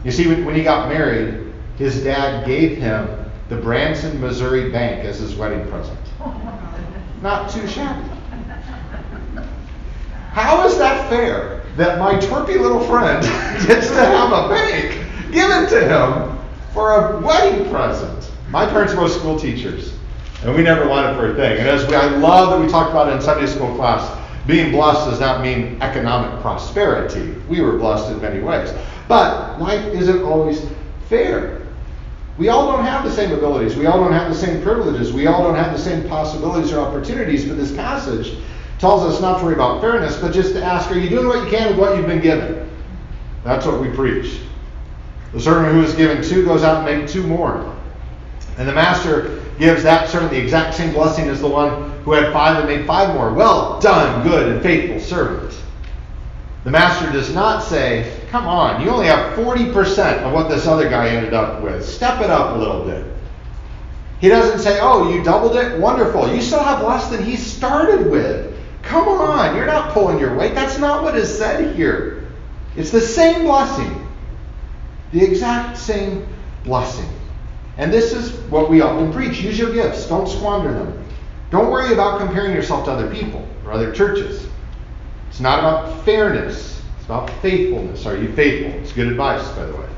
you 0.05 0.11
see, 0.11 0.27
when 0.43 0.55
he 0.55 0.63
got 0.63 0.89
married, 0.89 1.53
his 1.77 2.03
dad 2.03 2.47
gave 2.47 2.79
him 2.79 3.09
the 3.49 3.57
Branson, 3.57 4.21
Missouri 4.21 4.71
Bank 4.71 5.05
as 5.05 5.19
his 5.19 5.35
wedding 5.35 5.67
present. 5.69 5.99
Not 7.23 7.51
too 7.51 7.67
shabby. 7.67 8.09
How 10.33 10.67
is 10.67 10.79
that 10.79 11.11
fair 11.11 11.63
that 11.77 11.99
my 11.99 12.15
twerpy 12.15 12.59
little 12.59 12.81
friend 12.81 13.23
gets 13.67 13.89
to 13.89 13.95
have 13.97 14.33
a 14.33 14.49
bank 14.49 14.93
given 15.31 15.69
to 15.69 15.81
him 15.81 16.39
for 16.73 16.95
a 16.95 17.21
wedding 17.21 17.69
present? 17.71 18.31
My 18.49 18.65
parents 18.65 18.95
were 18.95 19.09
school 19.09 19.39
teachers. 19.39 19.93
And 20.43 20.55
we 20.55 20.63
never 20.63 20.89
wanted 20.89 21.17
for 21.17 21.33
a 21.33 21.35
thing. 21.35 21.59
And 21.59 21.69
as 21.69 21.87
we, 21.87 21.95
I 21.95 22.07
love 22.17 22.51
that 22.51 22.65
we 22.65 22.71
talked 22.71 22.91
about 22.91 23.11
it 23.11 23.17
in 23.17 23.21
Sunday 23.21 23.47
school 23.47 23.75
class, 23.77 24.19
being 24.47 24.73
blessed 24.73 25.11
does 25.11 25.21
not 25.21 25.43
mean 25.43 25.81
economic 25.83 26.41
prosperity. 26.41 27.35
We 27.47 27.61
were 27.61 27.77
blessed 27.77 28.11
in 28.11 28.21
many 28.21 28.41
ways. 28.41 28.73
But 29.09 29.61
life 29.61 29.85
isn't 29.93 30.23
always 30.23 30.67
fair. 31.11 31.61
We 32.39 32.49
all 32.49 32.73
don't 32.73 32.85
have 32.85 33.05
the 33.05 33.13
same 33.13 33.33
abilities. 33.33 33.77
We 33.77 33.85
all 33.85 33.99
don't 33.99 34.15
have 34.15 34.31
the 34.31 34.35
same 34.35 34.63
privileges. 34.63 35.13
We 35.13 35.27
all 35.27 35.43
don't 35.43 35.57
have 35.57 35.73
the 35.73 35.79
same 35.79 36.09
possibilities 36.09 36.73
or 36.73 36.81
opportunities. 36.81 37.45
But 37.45 37.59
this 37.59 37.71
passage 37.71 38.39
tells 38.83 39.05
us 39.05 39.21
not 39.21 39.39
to 39.39 39.45
worry 39.45 39.55
about 39.55 39.81
fairness, 39.81 40.19
but 40.19 40.35
just 40.35 40.55
to 40.55 40.61
ask, 40.61 40.91
are 40.91 40.99
you 40.99 41.09
doing 41.09 41.29
what 41.29 41.45
you 41.45 41.49
can 41.49 41.69
with 41.69 41.79
what 41.79 41.97
you've 41.97 42.05
been 42.05 42.21
given? 42.21 42.69
That's 43.45 43.65
what 43.65 43.81
we 43.81 43.89
preach. 43.89 44.41
The 45.33 45.41
servant 45.41 45.73
who 45.73 45.83
is 45.83 45.95
given 45.95 46.21
two 46.21 46.45
goes 46.45 46.65
out 46.65 46.79
and 46.79 46.99
makes 46.99 47.13
two 47.13 47.25
more. 47.25 47.77
And 48.59 48.69
the 48.69 48.73
master 48.73 49.41
gives 49.57 49.85
that 49.85 50.09
servant 50.11 50.33
the 50.33 50.41
exact 50.41 50.75
same 50.75 50.93
blessing 50.93 51.29
as 51.29 51.41
the 51.41 51.47
one 51.47 51.93
who 52.01 52.11
had 52.11 52.33
five 52.33 52.59
and 52.59 52.67
made 52.67 52.85
five 52.85 53.15
more. 53.15 53.33
Well 53.33 53.81
done, 53.81 54.27
good 54.27 54.49
and 54.49 54.61
faithful 54.61 54.99
servant. 54.99 55.57
The 56.65 56.71
master 56.73 57.09
does 57.13 57.33
not 57.33 57.63
say, 57.63 58.21
Come 58.31 58.49
on, 58.49 58.83
you 58.83 58.91
only 58.91 59.07
have 59.07 59.39
40% 59.39 60.25
of 60.25 60.33
what 60.33 60.49
this 60.49 60.67
other 60.67 60.91
guy 60.91 61.11
ended 61.11 61.35
up 61.35 61.63
with. 61.63 61.85
Step 61.85 62.21
it 62.21 62.31
up 62.31 62.57
a 62.57 62.59
little 62.59 62.85
bit. 62.85 63.07
He 64.21 64.27
doesn't 64.27 64.59
say, 64.59 64.81
Oh, 64.83 65.15
you 65.15 65.23
doubled 65.23 65.55
it? 65.55 65.79
Wonderful. 65.79 66.35
You 66.35 66.43
still 66.43 66.65
have 66.65 66.83
less 66.83 67.09
than 67.11 67.23
he 67.23 67.37
started 67.37 68.11
with. 68.11 68.53
Come 68.83 69.09
on, 69.09 69.57
you're 69.57 69.67
not 69.67 69.93
pulling 69.93 70.19
your 70.19 70.37
weight. 70.37 70.55
That's 70.55 70.79
not 70.79 71.03
what 71.03 71.17
is 71.17 71.37
said 71.37 71.75
here. 71.77 72.29
It's 72.77 72.91
the 72.91 73.01
same 73.01 73.45
blessing 73.45 74.03
the 75.13 75.23
exact 75.23 75.77
same 75.77 76.27
blessing. 76.65 77.09
And 77.79 77.93
this 77.93 78.13
is 78.13 78.33
what 78.51 78.71
we 78.71 78.81
often 78.81 79.13
preach 79.13 79.41
use 79.41 79.59
your 79.59 79.73
gifts, 79.73 80.07
don't 80.09 80.29
squander 80.29 80.73
them. 80.73 81.05
Don't 81.51 81.71
worry 81.71 81.93
about 81.93 82.19
comparing 82.19 82.55
yourself 82.55 82.87
to 82.87 82.93
other 82.93 83.13
people 83.15 83.47
or 83.65 83.73
other 83.73 83.93
churches. 83.93 84.47
It's 85.29 85.41
not 85.41 85.59
about 85.59 86.05
fairness, 86.05 86.83
it's 86.97 87.05
about 87.05 87.31
faithfulness. 87.41 88.07
Are 88.07 88.17
you 88.17 88.33
faithful? 88.35 88.73
It's 88.81 88.93
good 88.93 89.09
advice, 89.09 89.47
by 89.53 89.67
the 89.67 89.77
way. 89.77 89.89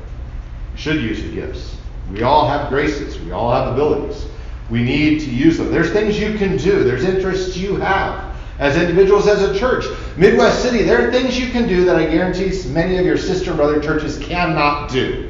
You 0.73 0.77
should 0.77 1.01
use 1.01 1.21
your 1.21 1.47
gifts. 1.47 1.77
We 2.11 2.23
all 2.23 2.47
have 2.47 2.69
graces, 2.69 3.19
we 3.19 3.31
all 3.31 3.51
have 3.51 3.73
abilities. 3.73 4.25
We 4.69 4.83
need 4.83 5.19
to 5.21 5.29
use 5.29 5.57
them. 5.57 5.71
There's 5.71 5.91
things 5.91 6.19
you 6.19 6.37
can 6.37 6.57
do, 6.57 6.83
there's 6.83 7.03
interests 7.03 7.55
you 7.55 7.77
have. 7.77 8.24
As 8.57 8.77
individuals, 8.77 9.27
as 9.27 9.41
a 9.41 9.57
church, 9.57 9.85
Midwest 10.15 10.61
City, 10.61 10.83
there 10.83 11.07
are 11.07 11.11
things 11.11 11.37
you 11.37 11.51
can 11.51 11.67
do 11.67 11.83
that 11.85 11.97
I 11.97 12.05
guarantee 12.05 12.51
many 12.69 12.97
of 12.97 13.05
your 13.05 13.17
sister 13.17 13.51
and 13.51 13.57
brother 13.57 13.81
churches 13.81 14.17
cannot 14.17 14.89
do. 14.89 15.29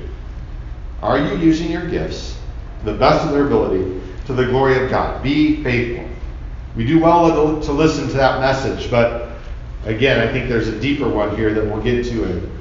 Are 1.02 1.18
you 1.18 1.38
using 1.38 1.72
your 1.72 1.88
gifts 1.90 2.38
the 2.84 2.94
best 2.94 3.26
of 3.26 3.32
their 3.32 3.48
ability 3.48 4.00
to 4.28 4.34
the 4.34 4.46
glory 4.46 4.84
of 4.84 4.92
God? 4.92 5.24
Be 5.24 5.64
faithful. 5.64 6.08
We 6.76 6.86
do 6.86 7.00
well 7.00 7.62
to 7.62 7.72
listen 7.72 8.08
to 8.10 8.14
that 8.14 8.42
message, 8.42 8.92
but 8.92 9.30
again, 9.86 10.20
I 10.20 10.32
think 10.32 10.48
there's 10.48 10.68
a 10.68 10.80
deeper 10.80 11.08
one 11.08 11.36
here 11.36 11.54
that 11.54 11.64
we'll 11.64 11.82
get 11.82 12.06
to 12.06 12.24
in, 12.26 12.52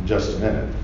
in 0.00 0.06
just 0.06 0.36
a 0.36 0.38
minute. 0.38 0.74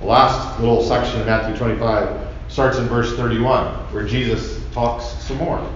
The 0.00 0.06
last 0.06 0.60
little 0.60 0.82
section 0.82 1.20
of 1.20 1.26
Matthew 1.26 1.56
25 1.56 2.28
starts 2.48 2.78
in 2.78 2.86
verse 2.86 3.16
31, 3.16 3.66
where 3.92 4.06
Jesus 4.06 4.60
talks 4.72 5.04
some 5.24 5.38
more. 5.38 5.66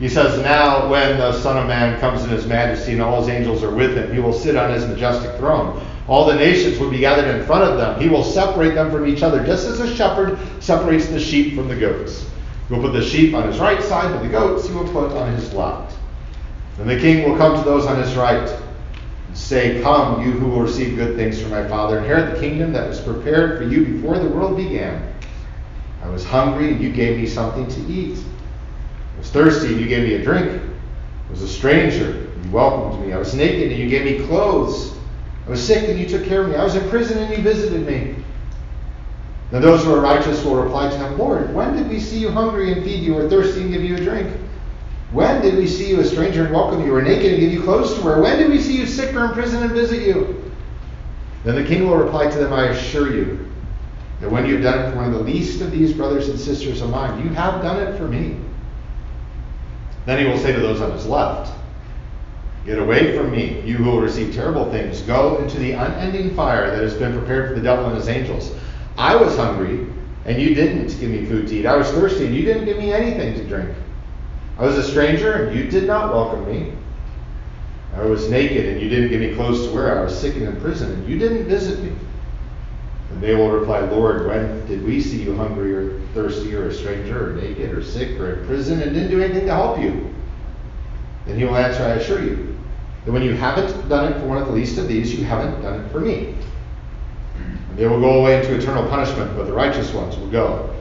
He 0.00 0.08
says, 0.08 0.42
Now 0.42 0.88
when 0.88 1.18
the 1.18 1.30
Son 1.30 1.58
of 1.58 1.66
Man 1.66 2.00
comes 2.00 2.24
in 2.24 2.30
his 2.30 2.46
majesty 2.46 2.92
and 2.92 3.02
all 3.02 3.20
his 3.20 3.28
angels 3.28 3.62
are 3.62 3.70
with 3.70 3.94
him, 3.94 4.10
he 4.12 4.18
will 4.18 4.32
sit 4.32 4.56
on 4.56 4.72
his 4.72 4.86
majestic 4.86 5.36
throne. 5.36 5.86
All 6.08 6.24
the 6.24 6.34
nations 6.34 6.78
will 6.78 6.90
be 6.90 7.00
gathered 7.00 7.28
in 7.28 7.44
front 7.44 7.64
of 7.64 7.76
them. 7.76 8.00
He 8.00 8.08
will 8.08 8.24
separate 8.24 8.74
them 8.74 8.90
from 8.90 9.06
each 9.06 9.22
other, 9.22 9.44
just 9.44 9.68
as 9.68 9.78
a 9.78 9.94
shepherd 9.94 10.38
separates 10.58 11.06
the 11.08 11.20
sheep 11.20 11.54
from 11.54 11.68
the 11.68 11.76
goats. 11.76 12.26
He 12.66 12.74
will 12.74 12.80
put 12.80 12.94
the 12.94 13.04
sheep 13.04 13.34
on 13.34 13.46
his 13.46 13.58
right 13.58 13.82
side, 13.82 14.10
but 14.10 14.22
the 14.22 14.30
goats 14.30 14.66
he 14.66 14.74
will 14.74 14.90
put 14.90 15.12
on 15.12 15.34
his 15.34 15.52
left. 15.52 15.94
Then 16.78 16.86
the 16.88 16.98
king 16.98 17.28
will 17.28 17.36
come 17.36 17.58
to 17.58 17.62
those 17.62 17.84
on 17.84 18.02
his 18.02 18.16
right 18.16 18.48
and 19.28 19.36
say, 19.36 19.82
Come, 19.82 20.24
you 20.24 20.32
who 20.32 20.48
will 20.48 20.62
receive 20.62 20.96
good 20.96 21.14
things 21.14 21.42
from 21.42 21.50
my 21.50 21.68
Father, 21.68 21.98
inherit 21.98 22.34
the 22.34 22.40
kingdom 22.40 22.72
that 22.72 22.88
was 22.88 23.00
prepared 23.00 23.58
for 23.58 23.64
you 23.64 23.84
before 23.84 24.18
the 24.18 24.30
world 24.30 24.56
began. 24.56 25.12
I 26.02 26.08
was 26.08 26.24
hungry, 26.24 26.72
and 26.72 26.80
you 26.80 26.90
gave 26.90 27.18
me 27.18 27.26
something 27.26 27.68
to 27.68 27.80
eat 27.92 28.24
thirsty 29.30 29.68
and 29.68 29.80
you 29.80 29.86
gave 29.86 30.06
me 30.06 30.14
a 30.14 30.22
drink. 30.22 30.60
I 30.60 31.30
was 31.30 31.42
a 31.42 31.48
stranger 31.48 32.28
and 32.34 32.44
you 32.44 32.50
welcomed 32.50 33.04
me. 33.04 33.12
I 33.12 33.18
was 33.18 33.34
naked 33.34 33.70
and 33.70 33.80
you 33.80 33.88
gave 33.88 34.04
me 34.04 34.26
clothes. 34.26 34.96
I 35.46 35.50
was 35.50 35.64
sick 35.64 35.88
and 35.88 35.98
you 35.98 36.08
took 36.08 36.24
care 36.26 36.42
of 36.42 36.50
me. 36.50 36.56
I 36.56 36.64
was 36.64 36.76
in 36.76 36.88
prison 36.88 37.18
and 37.18 37.36
you 37.36 37.42
visited 37.42 37.86
me. 37.86 38.16
Then 39.50 39.62
those 39.62 39.84
who 39.84 39.92
are 39.94 40.00
righteous 40.00 40.44
will 40.44 40.62
reply 40.62 40.88
to 40.88 40.96
him, 40.96 41.18
Lord, 41.18 41.52
when 41.52 41.76
did 41.76 41.88
we 41.88 41.98
see 41.98 42.18
you 42.18 42.30
hungry 42.30 42.72
and 42.72 42.84
feed 42.84 43.02
you, 43.02 43.18
or 43.18 43.28
thirsty 43.28 43.62
and 43.62 43.72
give 43.72 43.82
you 43.82 43.96
a 43.96 44.00
drink? 44.00 44.30
When 45.10 45.42
did 45.42 45.56
we 45.56 45.66
see 45.66 45.88
you 45.88 45.98
a 45.98 46.04
stranger 46.04 46.44
and 46.44 46.54
welcome 46.54 46.84
you, 46.86 46.94
or 46.94 47.02
naked 47.02 47.32
and 47.32 47.40
give 47.40 47.52
you 47.52 47.62
clothes 47.62 47.94
to 47.94 48.04
wear? 48.04 48.20
When 48.20 48.38
did 48.38 48.48
we 48.48 48.60
see 48.60 48.76
you 48.76 48.86
sick 48.86 49.12
or 49.14 49.24
in 49.24 49.32
prison 49.32 49.64
and 49.64 49.72
visit 49.72 50.06
you? 50.06 50.52
Then 51.42 51.56
the 51.56 51.64
king 51.64 51.88
will 51.88 51.96
reply 51.96 52.30
to 52.30 52.38
them, 52.38 52.52
I 52.52 52.66
assure 52.66 53.12
you 53.12 53.50
that 54.20 54.30
when 54.30 54.46
you 54.46 54.54
have 54.54 54.62
done 54.62 54.86
it 54.86 54.90
for 54.90 54.98
one 54.98 55.06
of 55.06 55.14
the 55.14 55.24
least 55.24 55.62
of 55.62 55.72
these 55.72 55.92
brothers 55.92 56.28
and 56.28 56.38
sisters 56.38 56.80
of 56.80 56.90
mine, 56.90 57.20
you 57.20 57.30
have 57.30 57.60
done 57.60 57.82
it 57.82 57.96
for 57.96 58.06
me. 58.06 58.36
Then 60.06 60.18
he 60.18 60.30
will 60.30 60.38
say 60.38 60.52
to 60.52 60.60
those 60.60 60.80
on 60.80 60.92
his 60.92 61.06
left, 61.06 61.52
Get 62.66 62.78
away 62.78 63.16
from 63.16 63.30
me, 63.30 63.62
you 63.62 63.76
who 63.76 63.84
will 63.84 64.00
receive 64.00 64.34
terrible 64.34 64.70
things. 64.70 65.00
Go 65.02 65.38
into 65.38 65.58
the 65.58 65.72
unending 65.72 66.34
fire 66.34 66.70
that 66.70 66.82
has 66.82 66.94
been 66.94 67.16
prepared 67.16 67.48
for 67.48 67.54
the 67.54 67.62
devil 67.62 67.86
and 67.86 67.96
his 67.96 68.08
angels. 68.08 68.54
I 68.98 69.16
was 69.16 69.36
hungry, 69.36 69.86
and 70.26 70.40
you 70.40 70.54
didn't 70.54 70.88
give 71.00 71.10
me 71.10 71.24
food 71.24 71.48
to 71.48 71.56
eat. 71.56 71.66
I 71.66 71.76
was 71.76 71.90
thirsty, 71.90 72.26
and 72.26 72.34
you 72.34 72.44
didn't 72.44 72.66
give 72.66 72.76
me 72.76 72.92
anything 72.92 73.34
to 73.34 73.44
drink. 73.44 73.70
I 74.58 74.64
was 74.64 74.76
a 74.76 74.82
stranger, 74.82 75.32
and 75.32 75.56
you 75.56 75.70
did 75.70 75.86
not 75.86 76.12
welcome 76.12 76.46
me. 76.46 76.74
I 77.94 78.02
was 78.02 78.28
naked, 78.28 78.66
and 78.66 78.80
you 78.80 78.90
didn't 78.90 79.08
give 79.08 79.20
me 79.20 79.34
clothes 79.34 79.66
to 79.66 79.74
wear. 79.74 79.98
I 79.98 80.02
was 80.02 80.18
sick 80.18 80.36
and 80.36 80.46
in 80.46 80.60
prison, 80.60 80.92
and 80.92 81.08
you 81.08 81.18
didn't 81.18 81.44
visit 81.44 81.82
me. 81.82 81.92
And 83.10 83.22
they 83.22 83.34
will 83.34 83.50
reply, 83.50 83.80
Lord, 83.80 84.26
when 84.26 84.66
did 84.66 84.84
we 84.84 85.00
see 85.00 85.22
you 85.22 85.34
hungry 85.34 85.74
or 85.74 86.00
thirsty 86.14 86.54
or 86.54 86.68
a 86.68 86.74
stranger 86.74 87.30
or 87.30 87.32
naked 87.34 87.72
or 87.72 87.82
sick 87.82 88.18
or 88.20 88.34
in 88.34 88.46
prison 88.46 88.80
and 88.82 88.92
didn't 88.92 89.10
do 89.10 89.20
anything 89.20 89.46
to 89.46 89.52
help 89.52 89.80
you? 89.80 90.14
Then 91.26 91.36
he 91.36 91.44
will 91.44 91.56
answer, 91.56 91.82
I 91.82 91.94
assure 91.94 92.22
you, 92.22 92.56
that 93.04 93.12
when 93.12 93.22
you 93.22 93.34
haven't 93.34 93.88
done 93.88 94.12
it 94.12 94.18
for 94.20 94.26
one 94.26 94.38
of 94.38 94.46
the 94.46 94.52
least 94.52 94.78
of 94.78 94.88
these, 94.88 95.14
you 95.14 95.24
haven't 95.24 95.60
done 95.62 95.80
it 95.80 95.90
for 95.90 96.00
me. 96.00 96.34
And 97.36 97.78
they 97.78 97.86
will 97.86 98.00
go 98.00 98.20
away 98.20 98.38
into 98.38 98.56
eternal 98.56 98.88
punishment, 98.88 99.36
but 99.36 99.44
the 99.44 99.52
righteous 99.52 99.92
ones 99.92 100.16
will 100.16 100.30
go 100.30 100.74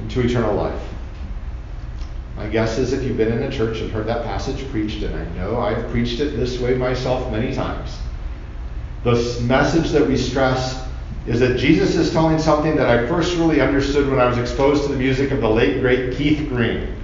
into 0.00 0.20
eternal 0.20 0.54
life. 0.54 0.82
My 2.36 2.46
guess 2.46 2.78
is 2.78 2.92
if 2.92 3.02
you've 3.02 3.16
been 3.16 3.32
in 3.32 3.42
a 3.42 3.50
church 3.50 3.80
and 3.80 3.90
heard 3.90 4.06
that 4.06 4.24
passage 4.24 4.68
preached, 4.70 5.02
and 5.02 5.14
I 5.14 5.24
know 5.36 5.58
I've 5.60 5.90
preached 5.90 6.20
it 6.20 6.36
this 6.36 6.60
way 6.60 6.76
myself 6.76 7.30
many 7.32 7.52
times, 7.52 7.98
the 9.02 9.40
message 9.42 9.90
that 9.90 10.06
we 10.06 10.16
stress 10.16 10.87
is 11.26 11.40
that 11.40 11.58
Jesus 11.58 11.94
is 11.94 12.10
telling 12.10 12.38
something 12.38 12.76
that 12.76 12.88
I 12.88 13.06
first 13.06 13.36
really 13.36 13.60
understood 13.60 14.08
when 14.08 14.18
I 14.18 14.26
was 14.26 14.38
exposed 14.38 14.84
to 14.84 14.92
the 14.92 14.98
music 14.98 15.30
of 15.30 15.40
the 15.40 15.48
late, 15.48 15.80
great 15.80 16.16
Keith 16.16 16.48
Green. 16.48 16.94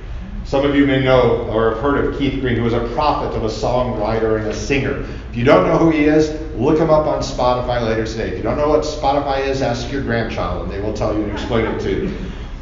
Some 0.45 0.65
of 0.65 0.75
you 0.75 0.87
may 0.87 1.03
know 1.03 1.47
or 1.51 1.71
have 1.71 1.81
heard 1.81 2.05
of 2.05 2.19
Keith 2.19 2.41
Green, 2.41 2.57
who 2.57 2.63
was 2.63 2.75
a 2.75 2.87
prophet 2.95 3.37
of 3.37 3.45
a 3.45 3.49
songwriter 3.49 4.39
and 4.39 4.47
a 4.47 4.55
singer. 4.55 5.01
If 5.31 5.37
you 5.37 5.45
don't 5.45 5.67
know 5.67 5.79
who 5.79 5.91
he 5.91 6.05
is, 6.05 6.31
look 6.55 6.79
him 6.79 6.91
up 6.91 7.07
on 7.07 7.21
Spotify 7.21 7.83
later 7.83 8.07
today. 8.07 8.29
If 8.29 8.37
you 8.37 8.43
don't 8.43 8.57
know 8.57 8.69
what 8.69 8.83
Spotify 8.83 9.47
is, 9.47 9.63
ask 9.63 9.91
your 9.91 10.03
grandchild, 10.03 10.65
and 10.65 10.71
they 10.71 10.81
will 10.81 10.93
tell 10.93 11.15
you 11.15 11.23
and 11.23 11.33
explain 11.33 11.67
it 11.67 11.81
to 11.81 11.91
you. 11.91 12.15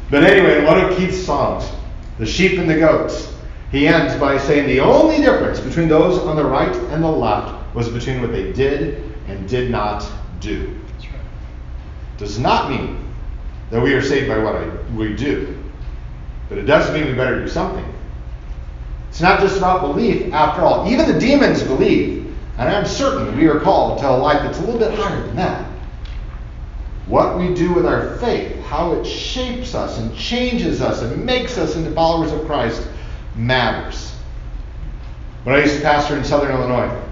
But 0.09 0.23
anyway, 0.23 0.59
in 0.59 0.65
one 0.65 0.79
of 0.79 0.97
Keith's 0.97 1.25
songs, 1.25 1.69
The 2.19 2.25
Sheep 2.25 2.59
and 2.59 2.69
the 2.69 2.77
Goats, 2.77 3.33
he 3.71 3.87
ends 3.87 4.15
by 4.15 4.37
saying 4.37 4.67
the 4.67 4.79
only 4.79 5.17
difference 5.17 5.59
between 5.59 5.87
those 5.87 6.19
on 6.19 6.35
the 6.35 6.45
right 6.45 6.75
and 6.75 7.03
the 7.03 7.11
left 7.11 7.75
was 7.75 7.89
between 7.89 8.21
what 8.21 8.31
they 8.31 8.51
did 8.53 9.11
and 9.27 9.47
did 9.47 9.71
not 9.71 10.05
do 10.39 10.82
does 12.17 12.39
not 12.39 12.69
mean 12.69 13.03
that 13.71 13.81
we 13.81 13.93
are 13.93 14.01
saved 14.01 14.27
by 14.27 14.37
what 14.37 14.55
I, 14.55 14.67
we 14.95 15.15
do. 15.15 15.57
But 16.49 16.57
it 16.57 16.63
does 16.63 16.91
mean 16.93 17.07
we 17.07 17.13
better 17.13 17.39
do 17.41 17.47
something. 17.47 17.85
It's 19.09 19.21
not 19.21 19.39
just 19.39 19.57
about 19.57 19.81
belief, 19.81 20.33
after 20.33 20.61
all. 20.61 20.89
Even 20.91 21.11
the 21.11 21.19
demons 21.19 21.63
believe, 21.63 22.35
and 22.57 22.69
I'm 22.69 22.85
certain 22.85 23.37
we 23.37 23.47
are 23.47 23.59
called 23.59 23.99
to 23.99 24.09
a 24.09 24.11
life 24.11 24.41
that's 24.43 24.59
a 24.59 24.61
little 24.61 24.79
bit 24.79 24.93
higher 24.93 25.21
than 25.25 25.35
that. 25.35 25.69
What 27.05 27.37
we 27.37 27.53
do 27.53 27.73
with 27.73 27.85
our 27.85 28.17
faith, 28.17 28.59
how 28.63 28.93
it 28.93 29.05
shapes 29.05 29.75
us 29.75 29.99
and 29.99 30.15
changes 30.15 30.81
us 30.81 31.01
and 31.01 31.25
makes 31.25 31.57
us 31.57 31.75
into 31.75 31.91
followers 31.91 32.31
of 32.31 32.45
Christ, 32.45 32.87
matters. 33.35 34.15
When 35.43 35.55
I 35.55 35.59
used 35.59 35.75
to 35.75 35.81
pastor 35.81 36.15
in 36.15 36.23
Southern 36.23 36.51
Illinois, 36.51 37.02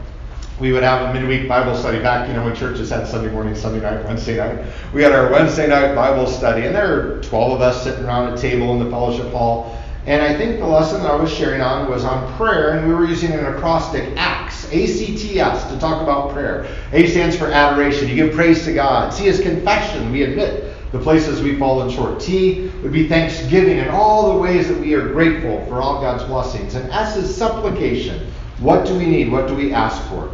we 0.61 0.71
would 0.71 0.83
have 0.83 1.09
a 1.09 1.19
midweek 1.19 1.49
Bible 1.49 1.75
study 1.75 1.99
back, 1.99 2.27
you 2.27 2.35
know, 2.35 2.45
when 2.45 2.55
churches 2.55 2.91
had 2.91 3.07
Sunday 3.07 3.31
morning, 3.31 3.55
Sunday 3.55 3.81
night, 3.81 4.05
Wednesday 4.05 4.37
night. 4.37 4.63
We 4.93 5.01
had 5.01 5.11
our 5.11 5.31
Wednesday 5.31 5.67
night 5.67 5.95
Bible 5.95 6.27
study, 6.27 6.67
and 6.67 6.75
there 6.75 6.87
were 6.87 7.21
12 7.23 7.53
of 7.53 7.61
us 7.61 7.83
sitting 7.83 8.05
around 8.05 8.31
a 8.31 8.37
table 8.37 8.71
in 8.73 8.79
the 8.79 8.89
fellowship 8.89 9.31
hall. 9.31 9.75
And 10.05 10.21
I 10.21 10.37
think 10.37 10.59
the 10.59 10.67
lesson 10.67 11.01
that 11.01 11.09
I 11.09 11.15
was 11.15 11.33
sharing 11.33 11.61
on 11.61 11.89
was 11.89 12.05
on 12.05 12.31
prayer, 12.37 12.77
and 12.77 12.87
we 12.87 12.93
were 12.93 13.05
using 13.05 13.31
an 13.31 13.43
acrostic, 13.47 14.15
ACTS, 14.15 14.65
A-C-T-S, 14.71 15.71
to 15.71 15.79
talk 15.79 16.03
about 16.03 16.31
prayer. 16.31 16.67
A 16.93 17.07
stands 17.07 17.35
for 17.35 17.47
adoration. 17.47 18.07
You 18.07 18.15
give 18.15 18.35
praise 18.35 18.63
to 18.65 18.73
God. 18.73 19.11
C 19.11 19.25
is 19.25 19.41
confession. 19.41 20.11
We 20.11 20.23
admit 20.23 20.75
the 20.91 20.99
places 20.99 21.41
we've 21.41 21.57
fallen 21.57 21.89
short. 21.89 22.19
T 22.19 22.69
would 22.83 22.91
be 22.91 23.07
thanksgiving 23.07 23.79
and 23.79 23.89
all 23.89 24.33
the 24.33 24.39
ways 24.39 24.67
that 24.67 24.77
we 24.79 24.93
are 24.93 25.09
grateful 25.09 25.65
for 25.65 25.81
all 25.81 26.01
God's 26.01 26.23
blessings. 26.25 26.75
And 26.75 26.87
S 26.91 27.17
is 27.17 27.35
supplication. 27.35 28.31
What 28.59 28.85
do 28.85 28.95
we 28.95 29.07
need? 29.07 29.31
What 29.31 29.47
do 29.47 29.55
we 29.55 29.73
ask 29.73 29.99
for? 30.09 30.31